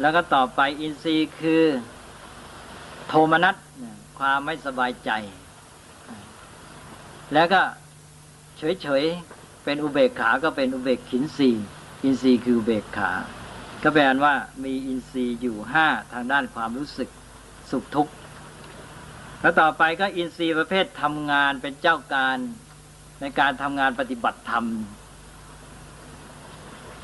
[0.00, 1.62] แล้วก็ต่อไปอินทรีย์คือ
[3.08, 3.56] โทมนัส
[4.18, 5.10] ความไม่สบายใจ
[7.34, 7.60] แล้วก็
[8.82, 11.50] เฉยๆเป็นอุเบกขาก็เป็นอุเบกขินสี
[12.02, 13.12] อินทรีย์คืออุเบกขา
[13.82, 17.08] ก็แปลว่ามีอินทรีย์อยู่ห้าทางด้านความรู้สึก
[17.70, 18.12] สุขทุกข์
[19.40, 22.38] แล้วต่อไปก็อินทรีย์ประเภททำงานเป็นเจ้าการ
[23.20, 24.64] ในการทำงานปฏิบัติธรรม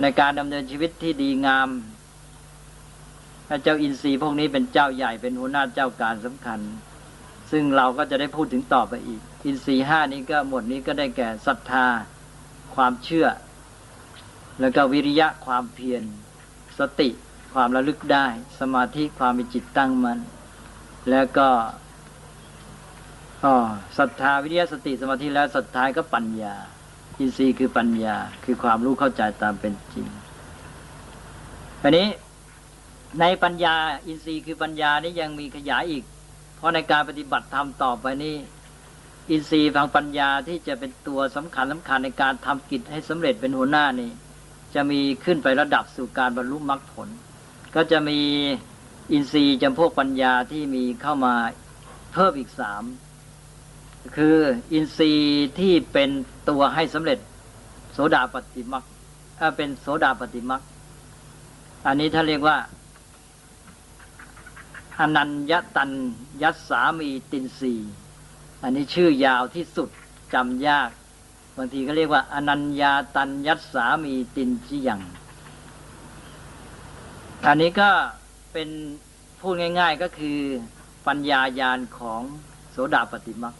[0.02, 1.68] ในการดำเนินชีวิตที่ดีงาม
[3.62, 6.60] เจ้าอินทรีย์พวกนี้เป็นเจ้าใหญ่เป็นหัวหน้าเจ้าการสำคัญ
[7.50, 11.86] ซึ่งเราก็จะได้พูดถึงต่อไปอีก อินทรีย์ห้านี้ก็หมดนี้ก็ได้แก่ศรัทธา
[12.74, 13.26] ความเชื่อ
[14.60, 16.02] แล้วก็วิริยะความเพียร
[16.78, 17.08] สติ
[17.54, 18.26] ความระลึกได้
[18.60, 20.18] สมาธิความมีจิตตั้งมัน่น
[21.10, 21.48] แล้วก็
[23.44, 23.54] อ๋อ
[23.98, 26.54] ศรัทธาวิริยะสติสมาธิแล้วสุดท้ายก็ปัญญา
[27.18, 30.06] อินทรีย์คือปัญญาคือความรู้เข้าใจตามเป็นจริง
[31.82, 32.08] อันนี้
[33.20, 33.74] ในปัญญา
[34.06, 36.04] อินทรีย์คือปัญญานี้ยังมีขยายอีก
[36.56, 38.36] เพราะในการปฏิบัติธรรมต่อไปนี้
[39.30, 44.10] อินทรีย์ทางปัญญาที่จะเป็นตัวสำคัญสำคัญในการทำกิจให้สำเร็จเป็นหัวหน้านี่
[44.74, 47.08] จะมีขึ้นไประดับสู่การบรรลุมรรคผล
[47.74, 48.20] ก็จะมี
[49.12, 51.34] อินทรีย์จำพวกปัญญาที่มีเข้ามา
[52.12, 52.82] เพิ่มอีกสาม
[54.16, 54.36] คือ
[54.72, 56.10] อินทรีย์ที่เป็น
[56.48, 57.18] ตัวให้สำเร็จ
[57.92, 58.84] โสดาปฏิมัก
[59.56, 60.62] เป็นโสดาปฏิมัก
[61.86, 62.56] อันนี้ถ้าเรียกว่า
[65.00, 65.90] อนัญญตัน
[66.42, 67.74] ยัสสามีตินสี
[68.62, 69.88] อันนี้ชื่อยาวที่สุด
[70.34, 70.90] จำยาก
[71.56, 75.00] บางทีก็เรียกว่า อนัญญาตันยัสสามีตินชิยัง
[77.46, 77.90] อันนี้ก็
[78.52, 78.68] เป็น
[79.40, 80.38] พูดง่าย ๆก็คือ
[81.06, 82.22] ปัญญายาณของ
[82.70, 83.54] โสดาปฏิมัก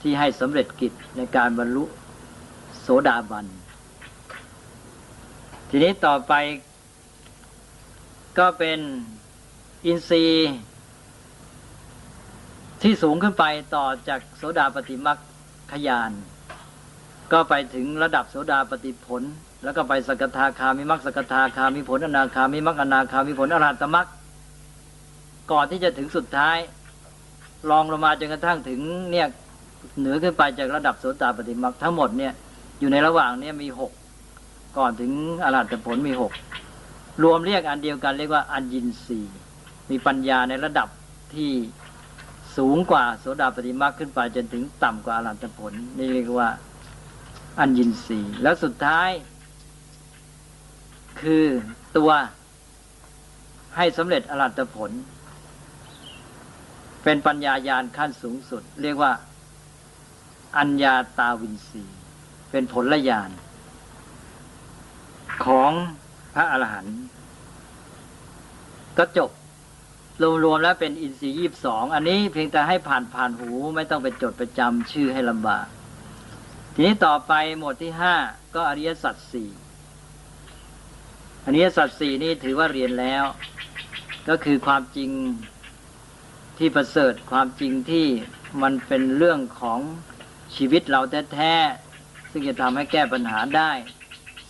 [0.00, 1.84] ที่ให้สำเร็จกิจในการบรรลุ
[2.82, 3.46] โสดาบัน
[5.68, 6.32] ทีนี้ต่อไป
[8.38, 8.78] ก็เป็น
[9.86, 10.52] อินทรีย์
[12.82, 15.18] ที่สูงขึ้นไปต่อจากโสดาปฏิมัก
[15.72, 16.10] ขยาน
[17.32, 19.22] ก็ไปถึงระดับโสดาปฏิผล
[19.64, 24.06] แล้วก็ไปสกทาคามิมักสกทาคามิผลอนาคามิมักอนาคามิผลอรหัตมัก
[25.50, 26.58] ก่อนที่จะถึงสุดท้าย
[27.70, 29.26] ลองลงมาจนกระทั่งถึงเนี่ย
[29.98, 32.32] เหนือขึ้นไปจากระดับโสดาปฏิมักทั้งหมดเนี่ย
[32.80, 33.92] อยู่ในระหว่างเนี่ยมีหก
[34.78, 35.12] ก่อนถึง
[35.44, 36.32] อรหัตผลมีหก
[37.22, 39.20] รวมเรียกอันเดียวกันเรียกว่าอัญญินรี
[39.90, 40.88] มีปัญญาในระดับ
[41.34, 41.52] ที่
[42.56, 46.48] สูงกว่าโสดาปฏิมาขึ้นไปจนถึงต่ำกว่าอรหัตผล นี่เรียกว่า
[47.58, 49.10] อัญญินรีแล้วสุดท้าย
[51.20, 51.44] คือ
[51.96, 52.10] ตัว
[53.76, 54.90] ให้สำเร็จอรัตผล
[57.04, 59.12] เป็นปัญญายาณขั้นสูงสุด เรียกว่า
[60.58, 61.84] อัญญาตาวินสี
[62.50, 63.30] เป็นผลละยาน
[65.44, 65.72] ของ
[66.34, 66.98] พระอรหันต์
[68.98, 69.30] ก็จบ
[70.44, 75.66] รวมๆแล้วเป็นอินทรีย์ยี่บสอง อันนี้เพียงแต่ให้ผ่านผ่านหูไม่ต้องไปจดประจำชื่อให้ลำบาก
[76.74, 78.14] ทีนี้ต่อไปหมวดที่ห้า
[78.54, 79.50] ก็อริยสัจสี่
[81.46, 83.24] อริยสัจสี่นี่ถือว่าเรียนแล้ว
[84.28, 85.10] ก็คือความจริง
[86.58, 88.06] ที่ประเสริฐความจริงที่
[88.62, 89.80] มันเป็นเรื่องของ
[90.56, 91.00] ชีวิตเรา
[91.34, 93.72] แท้ๆซึ่งจะทำให้แก้ปัญหาได้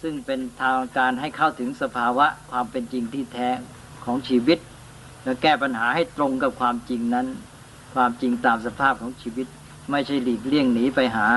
[0.02, 3.48] ซึ่งเป็นทางการให้เข้าถึงสภาวะความเป็นจริงที่แท้
[4.04, 4.58] ของชีวิต
[5.24, 7.26] และแก้ปัญหาให้ตรงกับความจริงนั้น
[7.94, 9.46] ความจริงตามสภาพของชีวิต
[9.90, 11.28] ไม่ใช่หลีกเลี่ยงหนีไปหา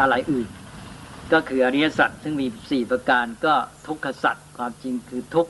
[0.00, 0.48] อะไรอื่น
[1.32, 3.54] ก็คืออริยสัจซึ่งมีสี่ประการก็
[3.86, 5.46] ทุกขสัจความจริงคือทุก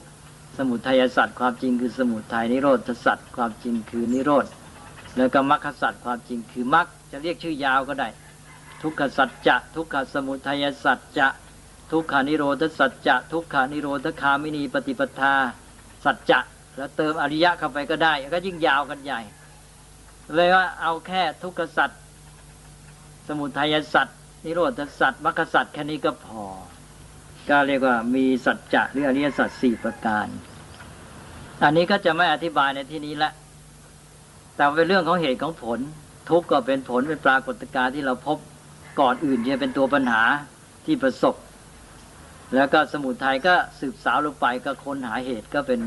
[0.58, 4.46] สมุทัยสัจความจริงคือสมุทัยนิโรธสัจความจริงคือนิโรธ
[5.16, 8.08] แล้วก็มรรคสัจความจริงคือมรรคจะเรียกชื่อยาวก็ได้
[8.82, 11.28] ทุกขสัจจะทุกขสมุทัยสัจจะ
[11.90, 15.34] ทุกขานิโรธสัจจะทุกขานิโรธคามินีปฏิปทา
[16.04, 16.38] สัจจะ
[16.76, 19.20] แล้วเติมอริยะเข้าไปก็ได้ ก็ยิ่งยาวกันใหญ่
[20.34, 22.00] เลยว่าเอาแค่ทุกขสัตว์
[23.28, 26.44] สมุทัยสัตว์ นิโรธสัตว์มรรคสัตว์แค่นี้ก็พอ
[27.48, 30.26] ก็เรียกว่ามีสัจจะหรืออริยสัจสี่ประการ
[31.62, 33.30] อันนี้ก็จะไม่อธิบายในที่นี้ละ
[34.56, 35.78] แต่เป็นเรื่องของเหตุของผล
[36.30, 38.38] ทุกข์ก็เป็นผลเป็นปรากฏการณ์ที่เราพบ
[39.00, 40.22] ก่อนอื่นจะเป็นตัวปัญหา
[40.86, 41.34] ที่ประสบ
[42.54, 45.80] แล้วก็สมุทัยก็สืบสาวลงไปก็ค้นหาเหตุก็เป็น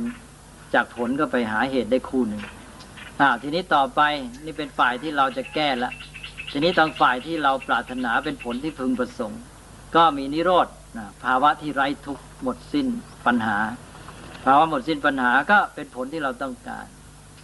[0.73, 2.43] จากผลก็ไปหาเหตุได้คู่หนึ่ง
[3.19, 4.01] อ่าทีนี้ต่อไป
[4.45, 5.91] นี่เป็นฝ่ายที่เราจะแก้ละ
[6.51, 9.41] ทีนี้ทางฝ่ายที่เราปรารถนาเป็นผลที่พึงประสงค์
[9.95, 10.67] ก็มีนิโรธ
[11.23, 12.87] ภาวะที่ไร้ทุกข์หมดสิ้น
[13.25, 13.57] ปัญหา
[14.45, 16.85] ภาวะหมดสิ้นปัญหาก็เป็นผลที่เราต้องการ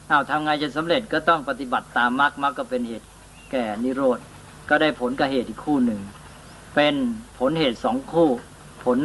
[0.09, 3.07] เอาทำไงจะสำเร็จก็ต้องปฏิบัติตามมรรคมรรคก็เป็นเหตุ
[3.51, 4.19] แก่นิโรธ
[4.69, 6.01] ก็ได้ผลกับเหตุอีกคู่หนึ่ง
[6.75, 6.95] เป็น
[7.39, 8.29] ผลเหตุสองคู่
[8.83, 8.99] ผล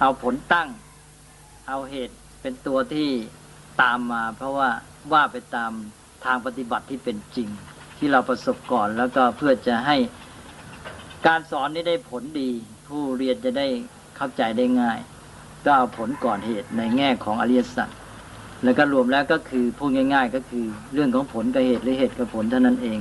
[0.00, 0.68] เอาผลตั้ง
[1.68, 3.08] เอาเหตุเป็นตัวที่
[3.82, 4.70] ตามมา เพราะว่า
[5.12, 5.72] ว่าไปตาม
[6.24, 7.48] ทางปฏิบัติที่เป็นจริง
[8.04, 9.96] ที่เราประสบก่อน แล้วก็เพื่อจะให้
[11.26, 12.50] การสอนนี้ได้ผลดี
[12.88, 13.68] ผู้เรียนจะได้
[14.16, 14.98] เข้าใจได้ง่าย
[15.64, 17.88] ก็เอาผลก่อนเหตุในแง่ของอริยสัจ
[18.64, 22.98] แล้วก็รวมแล้วก็คือพูดง่าย ๆ ก็คือเรื่องของผลกับเหตุหรือเหตุกับผลเท่านั้นเอง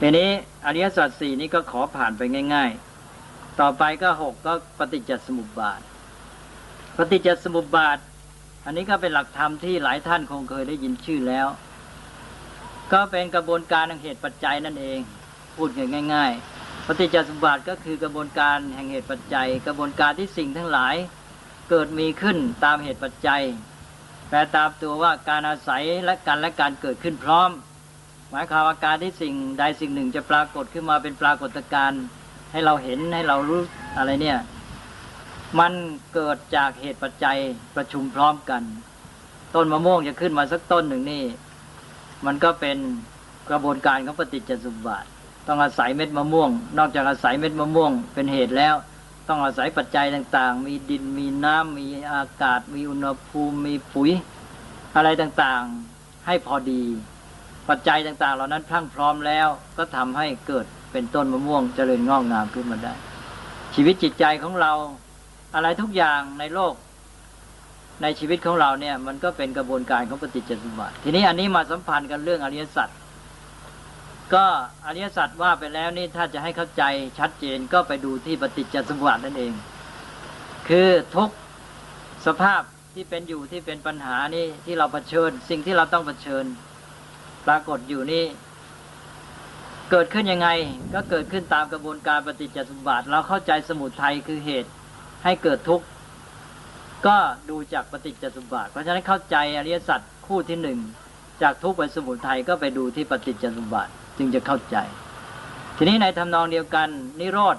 [0.00, 0.30] ทีนี้
[0.66, 2.22] อริยสัจสี่นี้ก็ขอผ่านไป
[2.54, 2.70] ง่าย
[3.16, 5.80] ๆ ต่อไปก็หกก็ปฏิจจสมุปบาท
[6.96, 7.98] ปฏิจจสมุปบาท
[8.64, 11.46] อันนี้ก็เป็นหลักธรรมที่หลายท่านคงเคยได้ยินชื่อแล้ว
[12.92, 14.98] ก็เป็นกระบวนการแห่งเหตุปัจจัยนั่นเอง
[15.56, 15.68] พูด
[16.14, 20.94] ง่ายๆปฏิจจสมุปบาทก็คือกระบวนการแห่งเหตุปัจจัย กระบวนการที่สิ่งทั้งหลาย
[21.70, 23.42] เกิดมีขึ้นตามเหตุปัจจัย
[24.28, 27.50] แปลตามตัวว่าการอาศัยและการและการเกิดขึ้นพร้อม
[28.30, 32.02] หมายความว่าการที่สิ่งใดสิ่งหนึ่งจะปรากฏขึ้นมาเป็นปรากฏการณ์
[32.52, 33.60] ให้เราเห็นให้เรารู้
[33.98, 34.38] อะไรเนี่ย
[35.58, 35.72] มัน
[36.14, 37.38] เกิดจากเหตุปัจจัย
[37.76, 38.62] ประชุมพร้อมกัน
[39.54, 41.24] ต้นมะม่วงจะขึ้นมาสักต้นหนึ่งนี่
[42.26, 42.78] มันก็เป็น
[43.50, 45.08] กระบวนการของปฏิจจสมบัติ
[45.46, 48.74] ต้องอาศัยเม็ดมะม่วง นอกจากอาศัยเม็ดมะม่วง เป็นเหตุแล้ว
[49.28, 54.10] ต้องอาศัยปัจจัยต่างๆ มีดินมีน้ำมีอากาศ มีอุณหภูมิมีปุ๋ย
[54.96, 56.82] อะไรต่างๆให้พอดี
[57.68, 62.92] ปัจจัยต่างๆ เหล่านั้นพรั่งพร้อมแล้วก็ทำให้เกิดเป็นต้นมะม่วงเจริญงอกงามขึ้นมาได้
[63.74, 64.72] ชีวิตจิตใจของเรา
[65.54, 66.74] อะไรทุกอย่างในโลก
[68.02, 72.88] ในชีวิตของเราเนี่ยมันก็เป็นกระบวนการของปฏิจจสมบัติทีนี้อันนี้มาสัมพันธ์กันเรื่องอริยสัจ
[74.34, 74.44] ก็
[74.86, 76.82] อริยสัจว่าไปแล้วนี่ถ้าจะให้เข้าใจ
[77.18, 79.52] ชัดเจนก็ไปดูที่ปฏิจจสมบัตินั่นเอง
[80.68, 81.30] คือทุก
[82.26, 82.62] สภาพ
[82.94, 86.44] ที่เป็นอยู่ที่เป็นปัญหานี่ที่เราเผชิญ สิ่งที่เราต้องเผชิญ
[87.46, 88.24] ปรากฏอยู่นี่
[89.90, 90.48] เกิดขึ้นยังไง
[90.94, 94.70] ก็เกิดขึ้นตามกระบวนการปฏิจจสมบัติ เราเข้าใจสมุทัยคือเหตุ
[95.24, 95.84] ให้เกิดทุกข์
[97.06, 97.16] ก็
[97.50, 100.78] ดูจากปฏิจจสมบัติเพราะฉะนั้นเข้าใจอริยสัจคู่ที่หนึ่ง
[101.42, 104.76] จากทุกข์ไปสมุทัยก็ไปดูที่ปฏิจจสมบัติจึงจะเข้าใจ
[105.76, 106.88] ทีนี้ในทำนองเดียวกัน
[107.20, 107.56] นิโรธ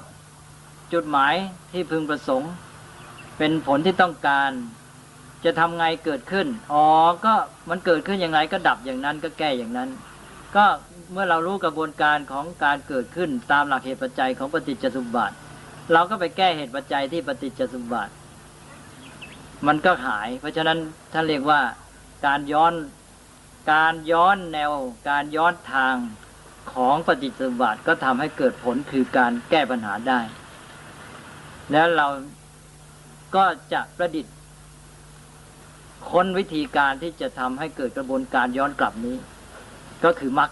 [0.93, 1.33] จุดหมาย
[1.71, 2.51] ที่พึงประสงค์
[3.37, 4.51] เป็นผลที่ต้องการ
[5.45, 6.85] จะทำไงเกิดขึ้นอ๋อ
[7.25, 7.33] ก็
[7.69, 9.89] มันเกิดขึ้นยังไงก็ดับอย่างนั้นก็แก้อย่างนั้น
[10.55, 10.65] ก็
[11.11, 15.35] เมื่อเรารู้กระบวนการของการเกิดขึ้นตามหลักเหตุปัจจัยของปฏิจจสมบัติ
[15.93, 18.11] เราก็ไปแก้เหตุปัจจัยที่ปฏิจจสมบัติ
[19.67, 20.79] มันก็หาย เพราะฉะนั้น
[21.13, 21.61] ท่านเรียกว่า
[22.25, 22.73] การย้อน
[23.71, 24.71] การย้อนแนว
[25.09, 25.95] การย้อนทาง
[26.73, 30.19] ของปฏิจจสมบัติก็ทำให้เกิดผลคือการแก้ปัญหาได้
[31.71, 32.07] แล้วเรา
[33.35, 34.35] ก็จะประดิษฐ์
[36.09, 39.17] ค้นวิธีการที่จะทำให้เกิดกระบวนการย้อนกลับนี้
[40.03, 40.49] ก็คือมรรค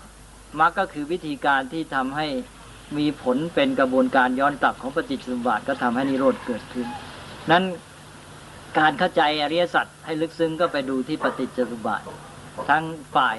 [0.59, 2.27] มรรคก็คือวิธีการที่ทำให้
[2.97, 6.87] มีผลเป็นกระบวนการย้อนกลับของปฏิจจสมบัติก็ทำให้นิโรธเกิดขึ้น
[7.51, 7.63] นั้น
[8.79, 12.05] การเข้าใจอริยสัจให้ลึกซึ้งก็ไปดูที่ปฏิจจสมบัติ
[12.69, 12.83] ทั้ง
[13.15, 13.37] ฝ่าย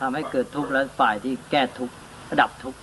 [0.00, 1.94] ทำให้เกิดทุกข์และฝ่ายที่แก้ทุกข์
[2.40, 2.78] ดับทุกข์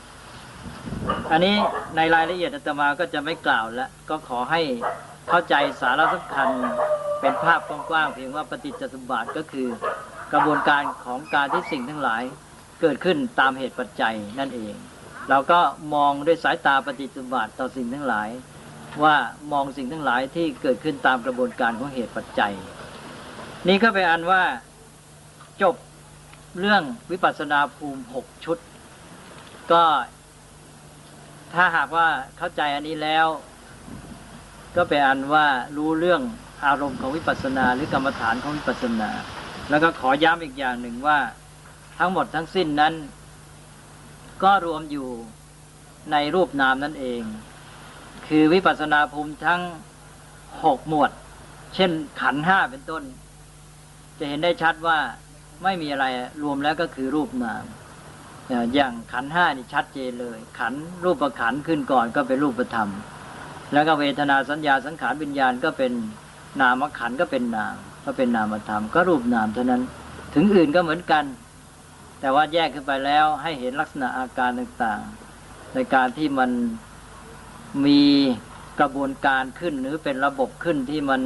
[1.32, 1.56] อันนี้
[1.96, 4.62] ในรายละเอียดอาตมาก็จะไม่กล่าวแล้วก็ขอให้
[5.30, 6.50] เข้าใจสาระสำคัญ
[7.22, 9.68] เป็นภาพกว้างๆเพียงว่าปฏิจจสมบัติก็คือ
[10.34, 12.24] กระบวนการของการที่สิ่งทั้งหลาย
[12.82, 14.74] เกิดขึ้นตามเหตุปัจจัยนั่นเอง
[15.30, 15.60] เราก็
[15.94, 18.30] มองด้วยสายตาปฏิจจสมบัติต่อสิ่งทั้งหลาย
[19.04, 19.16] ว่า
[19.52, 22.54] มองสิ่งทั้งหลายที่เกิดขึ้นตามกระบวนการของเหตุปัจจัย
[23.68, 24.44] นี่ก็เป็นอันว่า
[25.62, 25.76] จบ
[26.60, 28.58] เรื่องวิปัสสนาภูมิหกชุด
[29.72, 29.84] ก็
[31.54, 33.28] ถ้าหากว่าเข้าใจอันนี้แล้ว
[34.76, 35.46] ก็เป็นอันว่า
[35.78, 36.22] รู้เรื่อง
[36.66, 39.12] อารมณ์ของวิปัสสนาหรือกรรมฐานของวิปัสสนา
[39.70, 41.20] แล้วก็ขอย้ำอีกอย่างหนึ่งว่า
[42.00, 42.94] ทั้งหมดทั้งสิ้นนั้น
[44.44, 45.10] ก็รวมอยู่
[46.12, 47.22] ในรูปนามนั่นเอง
[48.34, 49.62] คือวิปัสนาภูมิทั้ง
[50.66, 51.12] หกหมวด
[51.76, 51.92] เช่น
[52.22, 53.04] ขันห้าเป็นต้น
[54.20, 54.98] จะเห็นได้ชัดว่า
[55.64, 56.06] ไม่มีอะไร
[56.44, 57.64] รวมแล้วก็คือรูปนาม
[58.74, 62.90] อย่างขันห้านี่ชัดเจนเลย ขันรูปประขันขึ้นก่อนก็เป็นรูปธรรม
[63.74, 65.92] แล้วก็เวทนาสัญญาสังขารวิญญาณก็เป็น
[66.62, 69.82] นามขันก็เป็นนาม ก็เป็นนามธรรม ก็รูปนามเท่านั้น
[70.36, 71.24] ถึงอื่นก็เหมือนกัน
[72.20, 76.52] แต่ว่าแยกขึ้นไปแล้วให้เห็นลักษณะอาการต่างๆ ในการที่มัน
[77.86, 78.02] มี
[78.80, 81.22] กระบวนการขึ้นหรือเป็นระบบขึ้นที่มัน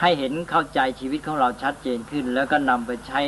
[0.00, 3.20] ให้เห็นเข้าใจชีวิตของเราชัดเจนขึ้น แล้วก็นำไปใช้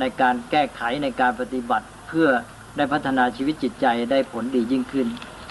[0.00, 2.28] ในการแก้ไขในการปฏิบัติ เพื่อ
[2.76, 5.06] ได้พัฒนาชีวิตจิตใจได้ผลดียิ่งขึ้น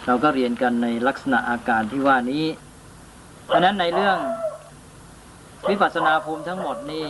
[0.07, 2.45] เราก็เรียนกันในลักษณะอาการที่ว่านี้
[3.51, 4.17] ดังนั้นในเรื่อง
[5.69, 7.05] วิปัสสนาภูมิทั้งหมดนี่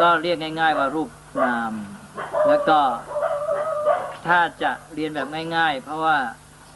[0.00, 1.08] ก็เรียกง่าย ๆ ว่ารูป
[1.44, 1.72] นาม
[2.48, 2.78] แล้วก็
[4.26, 6.16] ถ้าจะเรียนแบบง่าย ๆ เพราะว่า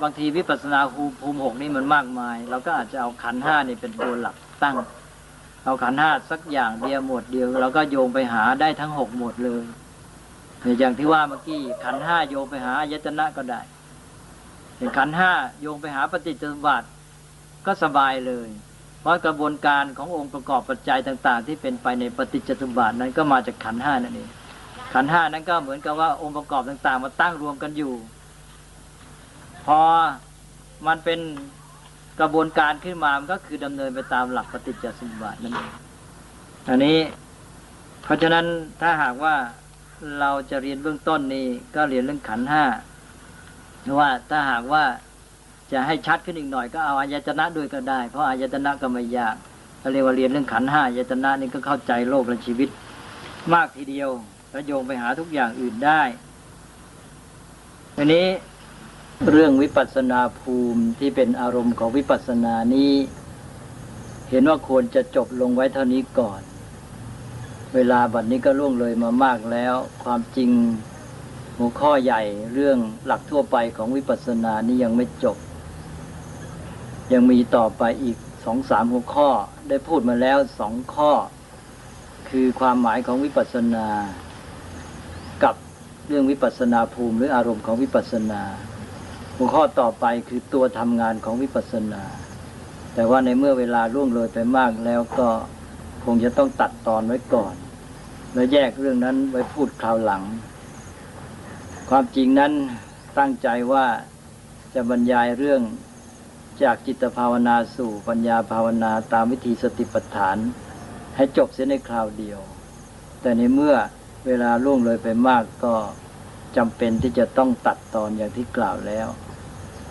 [0.06, 4.74] บางทีวิปัสสนาภูมิภูมหกนี่มันมากมาย เราก็อาจจะเอาขันห้านี่เป็นตัวหลักตั้ง
[5.64, 9.64] เอาขันห้าสักอย่างเดียวหมดเดียวเราก็โยงไปหาได้ทั้งหกหมดเลย
[10.78, 13.60] อย่างที่ว่าเมื่อกี้ขันห้าโยงไปหาอายตนะก็ได้
[14.76, 16.86] เป็นขันห้าโยงไปหาปฏิจจสมบัติ
[17.66, 18.48] ก็สบายเลย
[19.00, 24.30] เพราะกระบวนการขององค์ประกอบปัจจัยต่าง ๆ ที่เป็นไปในปฏิจจสมบัตินั้นก็มาจากขันห้านั่นเอง
[24.94, 27.94] ขันห้านั้นก็เหมือนกับว่าองค์ประกอบต่าง ๆ มาตั้งรวมกันอยู่
[29.66, 29.80] พอ
[30.86, 31.20] มันเป็น
[32.20, 35.70] กระบวนการขึ้นมา มันก็คือดำเนินไปตามหลักปฏิจจสมบัตินั่นเอง
[36.68, 36.98] อันนี้
[38.02, 38.46] เพราะฉะนั้น
[38.80, 39.34] ถ้าหากว่า
[40.20, 42.64] เราจะเรียนเบื้องต้นนี้ก็เรียนเรื่องขันห้า
[43.98, 44.84] ว่าถ้าหากว่า
[45.72, 49.36] จะให้ชัดขึ้นอีกหน่อยก็เอาอายตนะด้วยก็ได้ เพราะอายตนะก็ไม่ยาก
[49.80, 52.68] เราเรียกว่าเรียนเรื่องขันห้าอายตนะนี่ก็เข้าใจโลกและชีวิต
[53.52, 54.10] มากทีเดียว
[54.50, 56.02] แล้วโยงไปหาทุกอย่างอื่นได้
[57.96, 58.26] ทีนี้
[59.22, 62.92] เรื่องวิปัสนาภูมิที่เป็นอารมณ์ของวิปัสสนานี้
[64.30, 66.40] เห็นว่าควรจะจบลงไว้เท่านี้ก่อน
[67.74, 69.74] เวลาบัดนี้ก็ล่วงเลยมามากแล้ว
[70.04, 70.50] ความจริง
[71.58, 72.22] หัวข้อใหญ่
[72.54, 75.36] เรื่องหลักทั่วไปของวิปัสสนานี้ยังไม่จบ
[77.12, 79.28] ยังมีต่อไปอีกสองสามหัวข้อ
[79.68, 81.12] ได้พูดมาแล้วสองข้อ
[82.28, 83.86] คือความหมายของวิปัสสนา
[85.42, 85.54] กับ
[86.08, 88.42] เรื่องวิปัสสนาภูมิหรืออารมณ์ของวิปัสสนา
[89.36, 92.02] หัวข้อต่อไปคือตัวทำงานของวิปัสสนา
[92.94, 95.28] แต่ว่าในเมื่อเวลาล่วงเลยไปมากแล้วก็
[96.04, 97.54] คงจะต้องตัดตอนไว้ก่อน
[98.32, 100.22] แล้วแยกเรื่องนั้นไว้พูดคราวหลัง
[101.90, 102.52] ความจริงนั้น
[103.18, 103.86] ตั้งใจว่า
[104.74, 105.60] จะบรรยายเรื่อง
[106.62, 110.36] จากจิตภาวนาสู่ปัญญาภาวนาตามวิธีสติปัฏฐาน
[111.16, 112.40] ให้จบเสียในคราวเดียว
[113.20, 113.74] แต่ในเมื่อ
[114.26, 115.74] เวลาล่วงเลยไปมากก็
[116.56, 119.08] จำเป็นที่จะต้องตัดตอนอย่างที่กล่าวแล้ว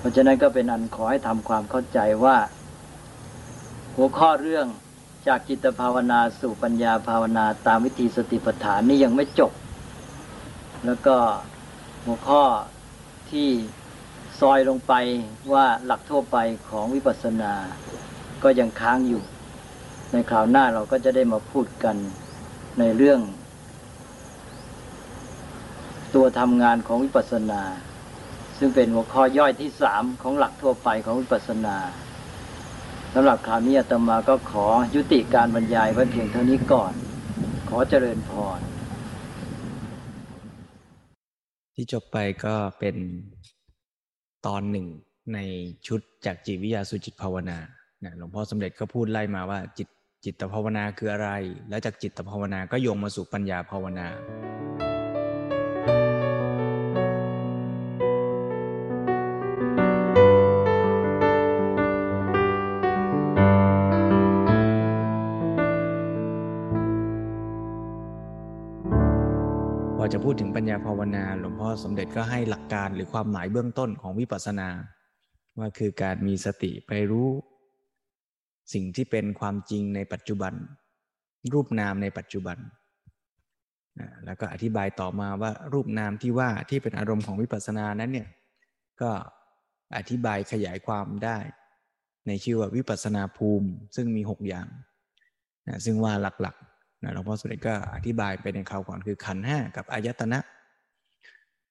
[0.03, 2.37] เพราะฉะนั้นก็เป็นอันขอให้ทำความเข้าใจว่า
[3.95, 4.67] หัวข้อเรื่อง
[5.27, 9.51] จากจิตภาวนาสู่ปัญญาภาวนาตามวิธีสติปัฏฐานนี่ยังไม่จบ
[10.85, 11.17] แล้วก็
[12.05, 12.43] หัวข้อ
[13.31, 13.49] ที่
[14.39, 14.93] ซอยลงไป
[15.53, 16.37] ว่าหลักทั่วไป
[16.69, 17.53] ของวิปัสสนา
[18.43, 19.23] ก็ยังค้างอยู่
[20.11, 21.95] ในคราวหน้าเราก็จะได้มาพูดกัน
[22.79, 23.19] ในเรื่อง
[26.15, 27.63] ตัวทำงานของวิปัสสนา
[28.65, 31.77] ซึ่งเป็นหัวข้อย่อยที่สามของหลักทั่วไปของวิปัสสนา
[33.13, 36.93] สำหรับคราวนี้อาตมาก็ขอยุติการบรรยายไว้เพียงเท่านี้ก่อน
[37.69, 38.59] ขอเจริญพร
[41.75, 42.95] ที่จบไปก็เป็น
[44.47, 44.87] ตอนหนึ่ง
[45.33, 45.39] ใน
[45.87, 47.57] ชุดจากจิตวิทยาสุจิตภาวนา
[48.17, 49.87] หลวงพ่อสมเด็จก็พูดไล่มาว่าจิต
[50.25, 51.29] จิตภาวนาคืออะไร
[51.69, 54.07] แล้วจากจิตภาวนาก็โยงมาสู่ปัญญาภาวนา
[70.03, 74.69] อจะพูดถึงปัญญาภาวนา หลวงพ่อสมเด็จก็ให้หลักการหรือความหมายเบื้องต้นของวิปัสสนา
[75.59, 77.29] ว่าคือการมีสติไปรู้
[78.73, 80.53] สิ่งที่เป็นความจริงในปัจจุบัน
[81.53, 82.57] รูปนามในปัจจุบัน
[84.25, 88.29] แล้วก็อธิบายต่อมาว่ารูปนามที่ว่าที่เป็นอารมณ์ของวิปัสสนานั้นเนี่ย
[89.01, 89.11] ก็
[89.97, 91.37] อธิบายขยายความได้
[92.27, 94.67] ในชื่อว่าวิปัสสนาภูมิ ซึ่งมีหกอย่าง
[95.67, 96.72] นะซึ่งว่าหลักๆ
[97.03, 100.39] นะหลวงพ่อสุดก็อธิบายไปในคราวก่อนคือขันห้ากับอายตนะ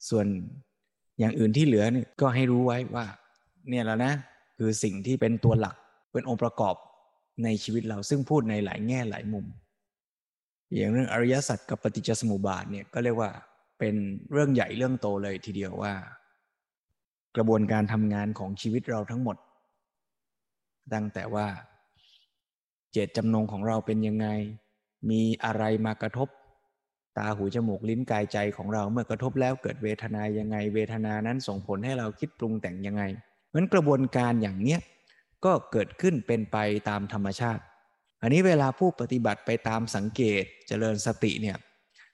[0.08, 0.26] ส่วน
[1.18, 3.06] อย่างอื่นที่เหลือเนี่ยก็ให้รู้ไว้ว่า
[3.68, 4.12] เนี่ยแล้วนะ
[4.58, 5.76] คือสิ่งที่เป็นตัวหลัก
[6.12, 6.74] เป็นองค์ประกอบ
[7.44, 9.46] ในชีวิตเราซึ่งพูดในหลายแง่หลายมุม
[10.74, 13.30] อย่างเรื่องอริยสัจกับปฏิจจสมุปบาทเนี่ยก็เรียกว่า
[13.78, 13.94] เป็น
[14.32, 15.94] เรื่องใหญ่เรื่องโตเลยทีเดียวว่า
[17.36, 19.36] กระบวนการทำงานของชีวิตเราทั้งหมด
[20.92, 21.46] ตั้งแต่ว่า
[22.92, 24.26] เจตจำนงของเราเป็นยังไง
[25.10, 26.28] มีอะไรมากระทบ
[27.18, 33.02] ตาหูจมูกลิ้นกายใจของเราเมื่อกระทบแล้วเกิดเวทนายังไง เวทนานั้นส่งผลให้เราคิดปรุงแต่งยังไง
[33.48, 34.80] เหมือนกระบวนการอย่างเนี้ย
[35.44, 36.56] ก็เกิดขึ้นเป็นไป
[36.88, 37.62] ตามธรรมชาติ
[38.22, 41.56] อันนี้เวลาผู้ปฏิบัติไปตามสังเกตเจริญสติเนี่ย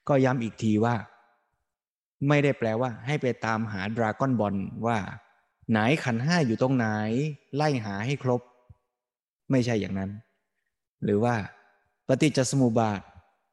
[0.08, 0.96] ก็ย้ำอีกทีว่า
[2.28, 4.54] ไม่ได้แปลว่า ให้ไปตามหาดราก้อนบอล
[4.86, 4.98] ว่า
[5.70, 6.86] ไหนขันห้าอยู่ตรงไหน
[7.56, 8.40] ไล่หาให้ครบ
[9.50, 10.10] ไม่ใช่อย่างนั้น
[11.04, 11.34] หรือว่า
[12.08, 13.00] ปฏิจจสมุปบาท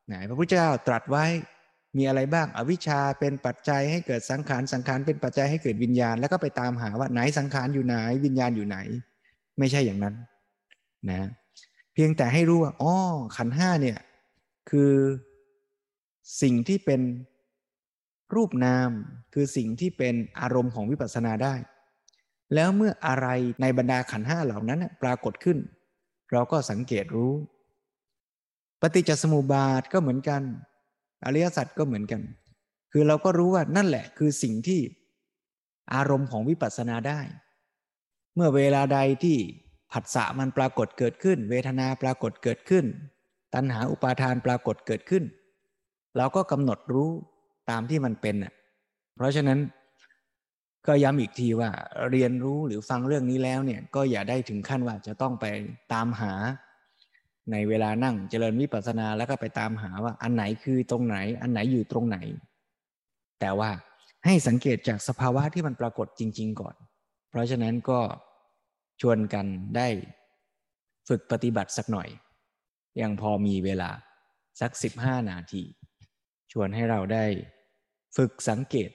[0.08, 1.26] ไหนพระพุทธเจ้าตรัสไว้
[1.98, 7.96] มีอะไรบ้าง อวิชชาเป็นปัจจัยให้เกิดสังขาร สังขารเป็นปัจจัยให้เกิดวิญญาณ แล้วก็ไปตามหาว่าไหนสังขารอยู่ไหน
[8.26, 8.78] วิญญาณอยู่ไหน
[9.60, 10.16] ไม่ใช่อย่างนั้น
[11.10, 11.30] นะ
[11.94, 12.94] เพียงแต่ให้รู้ว่าอ๋อ
[13.38, 14.00] ขันห้าเนี่ย
[14.70, 14.94] คือ
[16.42, 17.02] สิ่งที่เป็น
[18.36, 18.90] รูปนาม
[19.34, 21.56] คือสิ่งที่เป็นอารมณ์ของวิปัสสนาได้
[22.54, 23.28] แล้วเมื่ออะไร
[23.62, 25.58] ในบรรดาขันห้าเหล่านั้นปรากฏขึ้น
[26.32, 27.32] เราก็สังเกตรู้
[28.96, 30.42] ฏิจจสมุปบาทก็เหมือนกัน
[31.26, 32.22] อริยสัจก็เหมือนกัน
[32.92, 34.82] คือเราก็รู้ว่านั่นแหละ คือสิ่งที่
[35.94, 37.20] อารมณ์ของวิปัสสนาได้
[38.36, 39.38] เมื่อเวลาใดที่
[39.92, 42.86] ผัสสะมันปรากฏเกิดขึ้น เวทนาปรากฏเกิดขึ้น
[43.54, 45.24] ตัณหาอุปาทานปรากฏเกิดขึ้น
[46.18, 47.10] เราก็กำหนดรู้
[47.70, 48.54] ตามที่มันเป็นอะ
[49.16, 49.60] เพราะฉะนั้น
[50.88, 51.70] ก็ย้ำอีกทีว่า
[52.12, 55.46] เรียนรู้หรือฟังเรื่องนี้แล้วเนี่ยก็อย่าได้ถึงขั้นว่าจะต้องไป
[55.94, 56.34] ตามหา
[57.52, 62.18] ในเวลานั่งเจริญวิปัสสนาแล้วก็ไปตามหาว่าอันไหนคือตรงไหน อันไหนอยู่ตรงไหน
[63.40, 63.70] แต่ว่า
[64.26, 66.76] ให้สังเกตจากสภาวะที่มันปรากฏจริง ๆ ก่อน
[67.30, 68.00] เพราะฉะนั้นก็
[69.02, 69.46] ชวนกัน
[69.78, 69.88] ได้
[71.10, 72.10] ฝึกปฏิบัติสักหน่อย
[73.02, 73.90] ยังพอมีเวลา
[74.62, 75.64] สักสิบห้านาที
[76.52, 77.26] ชวนให้เราได้
[78.18, 78.90] ฝึกสังเกต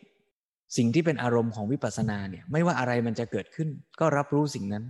[0.77, 3.69] สิ่งที่เป็นอารมณ์ของวิปัสสนาเนี่ยไม่ว่าอะไรมันจะเกิดขึ้น
[4.01, 4.85] ก็รับรู้สิ่งนั้น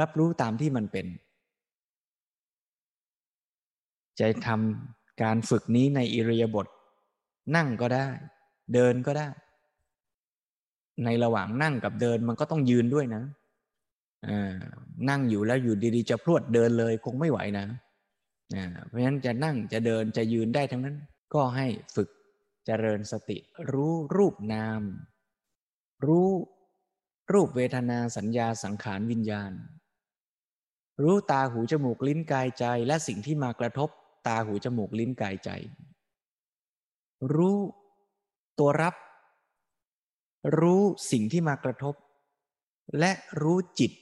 [0.00, 1.06] รับรู้ตามที่มันเป็น
[4.20, 6.66] จะทำการฝึกนี้ในอิริยาบถ
[7.56, 8.06] นั่งก็ได้
[8.74, 9.28] เดินก็ได้
[11.04, 13.22] ในระหว่างนั่งกับเดินมันก็ต้องยืนด้วยนะ
[15.10, 17.66] นั่งอยู่แล้วอยู่ดีๆจะพรวดเดินเลยคงไม่ไหวนะ
[18.86, 20.96] เพราะฉะนั้นจะนั่งจะเดินจะยืนได้ทั้งนั้น
[21.34, 22.08] ก็ให้ฝึก
[22.66, 23.38] เจริญสติ
[23.72, 24.82] รู้รูปนาม
[26.06, 26.28] รู้
[27.32, 29.52] รูปเวทนาสัญญาสังขารวิญญาณ
[31.02, 33.90] รู้ตาหูจมูกลิ้นกายใจและสิ่งที่มากระทบ
[34.26, 35.50] ตาหูจมูกลิ้นกายใจ
[37.34, 37.56] รู้
[38.58, 38.94] ตัวรับ
[40.60, 41.94] รู้สิ่งที่มากระทบ
[42.98, 43.12] และ
[43.42, 43.92] รู้จิต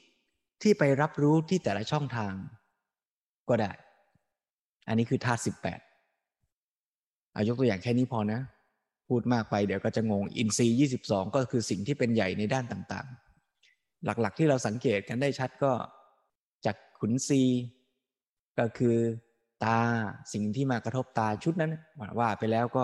[0.62, 2.34] ที่ไปรับรู้ที่แต่ละช่องทาง
[3.48, 3.72] ก็ได้
[4.88, 5.80] อันนี้คือธาตุสิบแปด
[7.34, 8.40] อายกตัวอย่างแค่นี้พอนะ
[9.08, 15.72] พูดมากไปเดี๋ยวก็จะงง อินทรีย์ยี่สิบสองก็คือสิ่งที่เป็นใหญ่ในด้านต่างๆ หลักๆที่เราสังเกตกันได้ชัดก็
[16.66, 17.42] จากขุนซี
[18.58, 18.96] ก็คือ
[19.64, 19.78] ตา
[20.32, 21.72] สิ่งที่มากระทบตาชุดนั้น
[22.18, 22.82] ว่าไปแล้วก็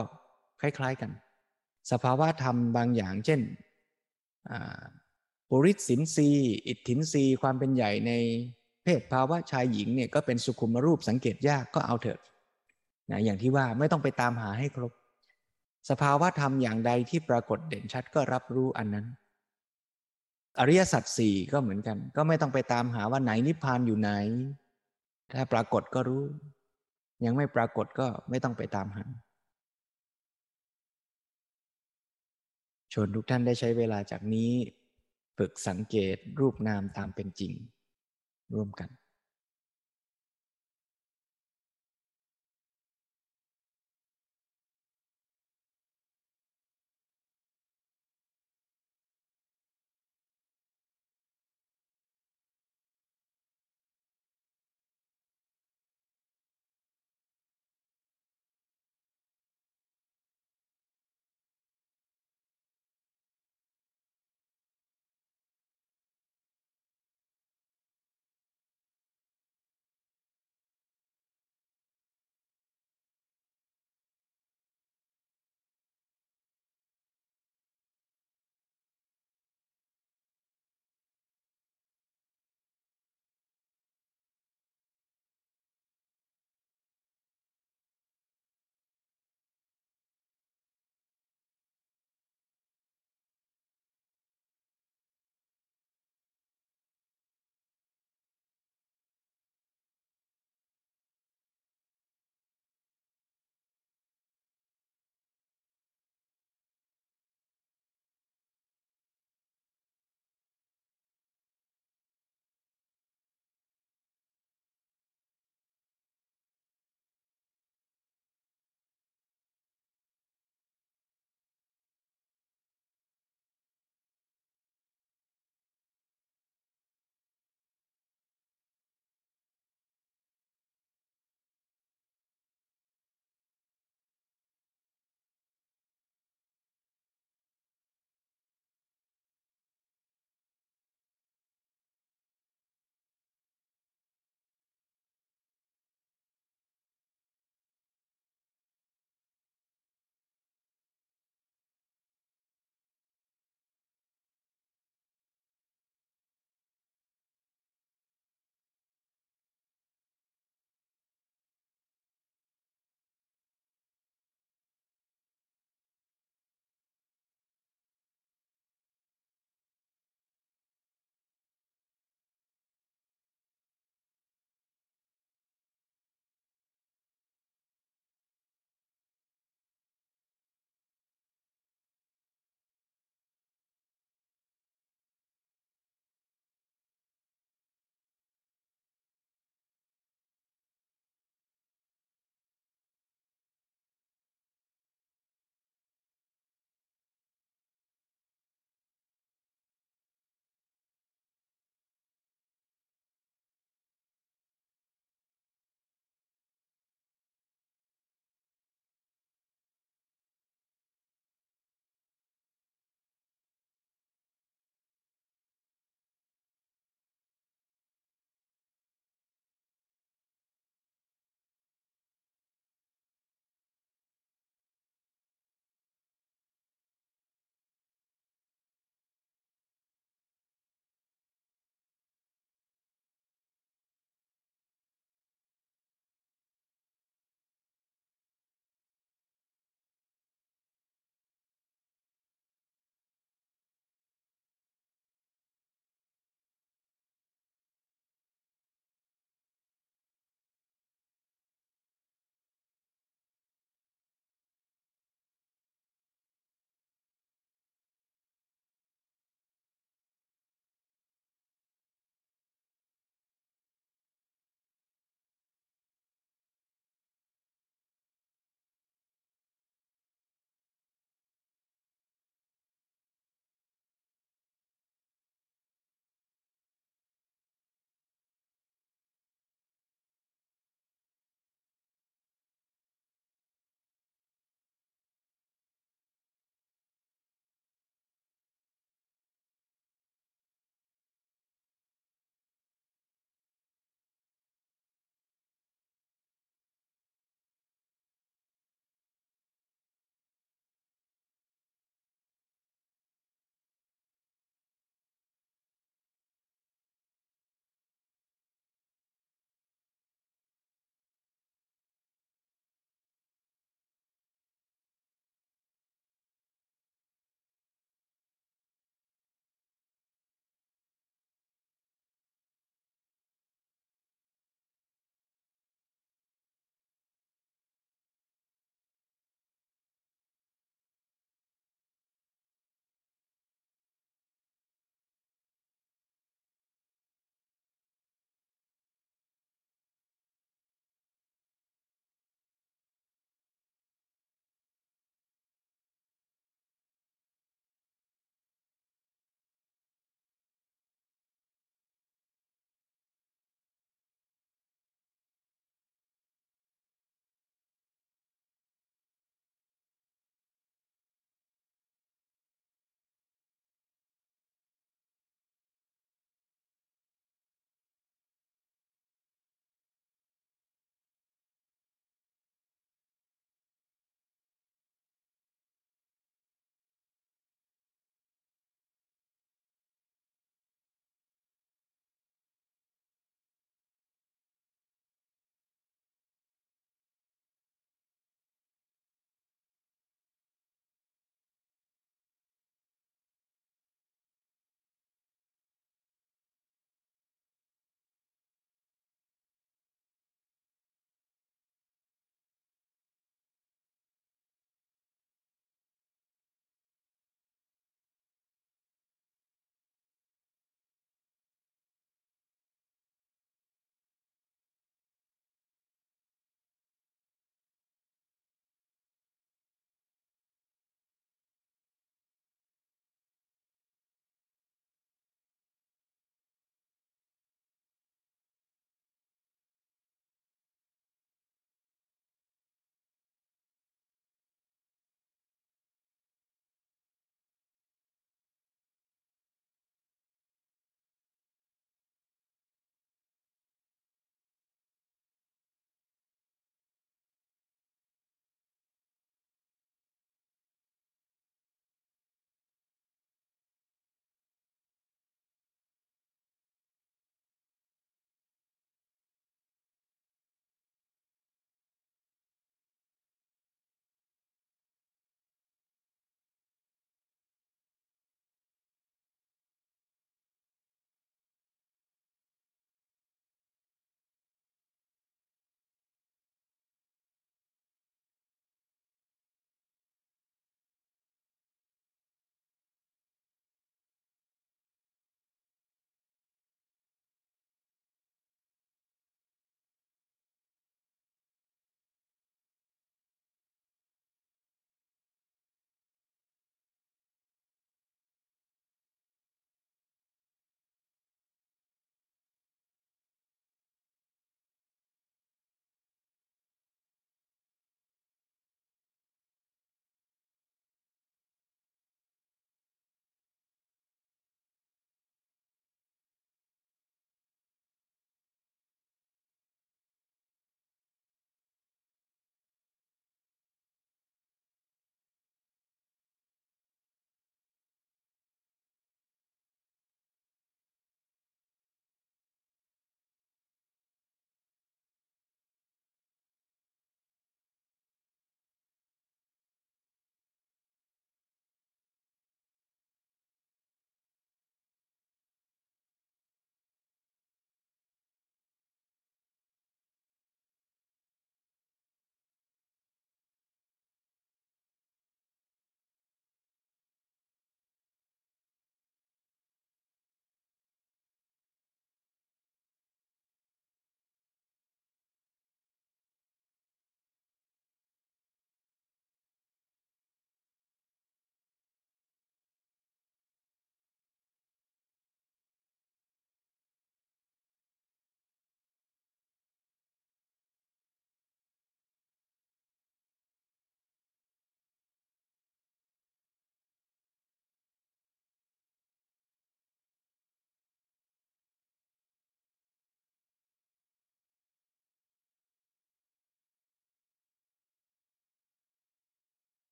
[0.61, 1.11] คล้าย ๆกัน
[1.91, 3.41] สภาวะธรรมบางอย่าง เช่น
[5.49, 6.29] ปุริสินซี
[6.67, 8.13] อิทธินซีความเป็นใหญ่ใน
[8.85, 12.21] เพศภาวะชายหญิงเนี่ยก็เป็นสุขุมรูปสังเกตยากก็เอาเถอะ
[13.11, 14.93] นะอย่างที่ว่าไม่ต้องไปตามหาให้ครบ
[15.91, 19.07] สภาวะธรรมอย่างใดที่ปรากฏเด่นชัดก็รับรู้อันนั้น
[20.59, 24.11] อริยสัจสี่ก็เหมือนกัน ก็ไม่ต้องไปตามหาว่าไหนนิพพานอยู่ไหน
[25.33, 26.23] ถ้าปรากฏก็รู้
[27.25, 29.05] ยังไม่ปรากฏก็ไม่ต้องไปตามหา
[32.93, 34.53] ชวนทุกท่านได้ใช้เวลาจากนี้
[35.39, 37.53] ฝึกสังเกตรูปนามตามเป็นจริง
[38.55, 38.89] ร่วมกัน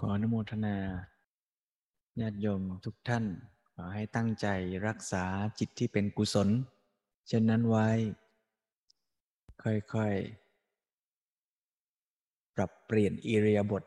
[0.00, 0.76] ขออนุโมทนา
[2.20, 3.24] ญาติโยมทุกท่าน
[3.72, 4.46] ขอให้ตั้งใจ
[4.86, 5.24] รักษา
[5.58, 6.48] จิตที่เป็นกุศล
[7.28, 7.88] เช่นนั้นไว้
[9.62, 13.84] ค่อยๆ ปรับเปลี่ยนอิริยาบถ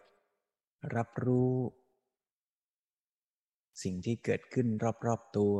[0.95, 1.53] รับรู้
[3.83, 4.67] สิ่งที่เกิดขึ้น
[5.05, 5.55] รอบๆตัว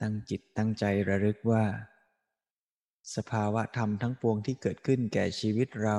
[0.00, 1.64] ตั้งจิตตั้งใจระลึกว่า
[3.16, 5.98] สภาวะธรรมทั้งปวงที่เกิดขึ้นแก่ชีวิตเรา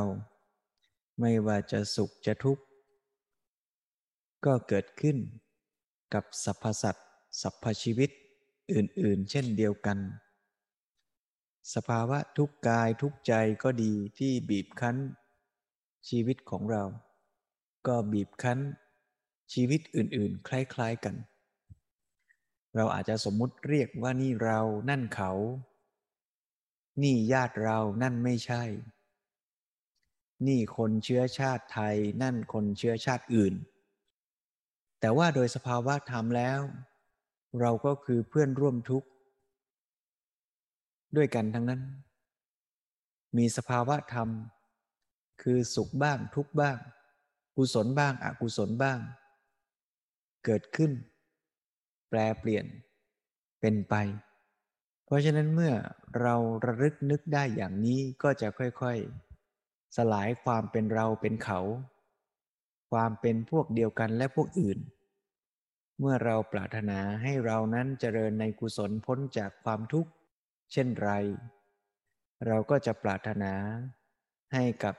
[1.20, 2.64] ไม่ว่าจะสุขจะทุกข์
[4.46, 5.18] ก็เกิดขึ้น
[6.14, 7.10] กับสรรพสัตว์
[7.42, 8.10] สรรพชีวิต
[8.74, 9.98] อื่นๆ เช่นเดียวกัน
[11.74, 14.98] สภาวะทุกกายทุกใจก็ดีที่บีบคั้น
[16.10, 16.84] ชีวิตของเรา
[17.88, 18.60] ก็บีบคั้น
[19.54, 21.16] ชีวิตอื่นๆ คล้าย ๆกัน
[22.76, 24.60] เราอาจจะสมมุติเรียกว่านี่เรา
[24.90, 25.32] นั่นเขา
[27.02, 28.64] นี่ญาติเรานั่นไม่ใช่
[30.48, 33.54] นี่คนเชื้อชาติไทยนั่นคนเชื้อชาติอื่น
[35.00, 36.60] แต่ว่าโดยสภาวะธรรมแล้ว
[37.60, 39.08] เราก็คือเพื่อนร่วมทุกข์
[41.16, 41.82] ด้วยกันทั้งนั้น
[43.38, 44.30] มีสภาวะธรรม
[45.42, 46.78] คือสุขบ้างทุกข์บ้าง
[47.56, 49.00] กุศลบ้างอกุศลบ้าง
[50.46, 50.92] เกิดขึ้น
[52.10, 52.66] แปลเปลี่ยน
[53.60, 53.96] เป็นไป
[55.06, 55.74] เพราะฉะนั้นเมื่อ
[56.22, 56.36] เรา
[56.66, 59.29] ระลึกนึกได้อย่างนี้ก็จะค่อย ๆ
[59.98, 61.60] สลายความเป็นเราเป็นเขา
[62.92, 64.80] ความเป็นพวกเดียวกันและพวกอื่น
[66.00, 70.12] เมื่อเราปรารถนาให้เรานั้นเจริญในกุศลพ้นจากความทุกข์
[70.72, 71.12] เช่นไร
[72.48, 73.54] เราก็จะปรารถนา
[74.54, 74.96] ให้กับ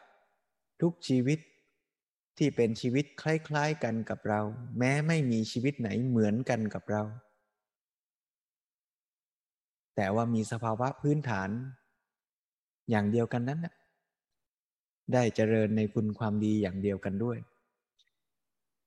[0.81, 1.39] ทุกชีวิต
[2.39, 4.41] ที่เป็นชีวิตคล้ายๆกันกับเรา
[4.79, 7.03] แม้ไม่มีชีวิตไหนเหมือนกันกับเรา
[9.97, 11.51] แต่ว่ามีสภาวะพื้นฐาน
[12.91, 13.61] อย่างเดียวกันนั้น
[15.15, 17.39] ได้เจริญในคุณความดีอย่างเดียวกันด้วย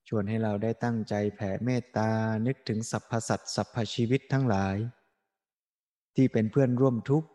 [0.08, 2.10] ชวนให้เราได้ตั้งใจแผ่เมตตา
[2.48, 4.76] นึกถึงสรรพสัตว์สรรพชีวิตทั้งหลาย
[6.16, 7.30] ที่เป็นเพื่อนร่วมทุกข์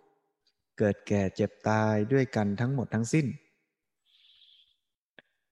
[0.78, 3.26] เกิดแก่เจ็บตายด้วยกันทั้งหมดทั้งสิ้น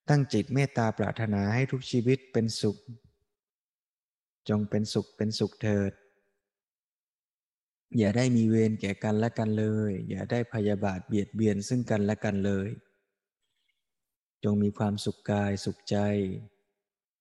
[0.08, 2.76] ตั้งจิตเมตตาปรารถนาให้ทุกชีวิตเป็นสุข
[4.48, 5.92] จงเป็นสุขเป็นสุขเถิด
[7.98, 12.68] อย่าได้มีเวรแก่กันและกันเลย อย่าได้พยาบาทเบียดเบียนซึ่งกันและกันเลย
[14.44, 15.96] จงมีความสุขกายสุขใจ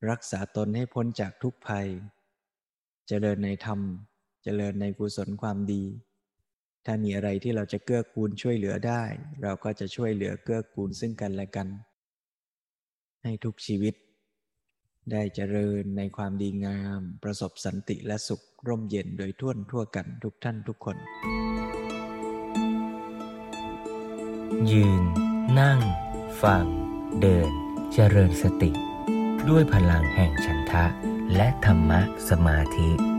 [0.09, 1.87] รักษาตนให้พ้นจากทุกภัย
[3.07, 3.79] เจริญในธรรม
[4.43, 5.83] เจริญในกุศลความดี
[6.85, 9.03] ถ้ามีอะไรที่เราจะเกื้อกูลช่วยเหลือได้
[9.43, 11.67] เราก็จะช่วยเหลือเกื้อกูลซึ่งกันและกัน
[13.23, 13.95] ให้ทุกชีวิต
[15.11, 20.97] ได้เจริญในความดีงาม ประสบสันติและสุขร่มเย็นโดยทั่วทั่วกันทุกท่านทุกคน
[24.71, 25.03] ยืน
[25.59, 25.79] นั่ง
[26.43, 26.65] ฟัง
[27.21, 27.49] เดิน
[27.93, 28.71] เจริญสติ
[29.49, 30.85] ด้วยพลังแห่งฉันทะ
[31.35, 33.14] และธรรมะสมาธิ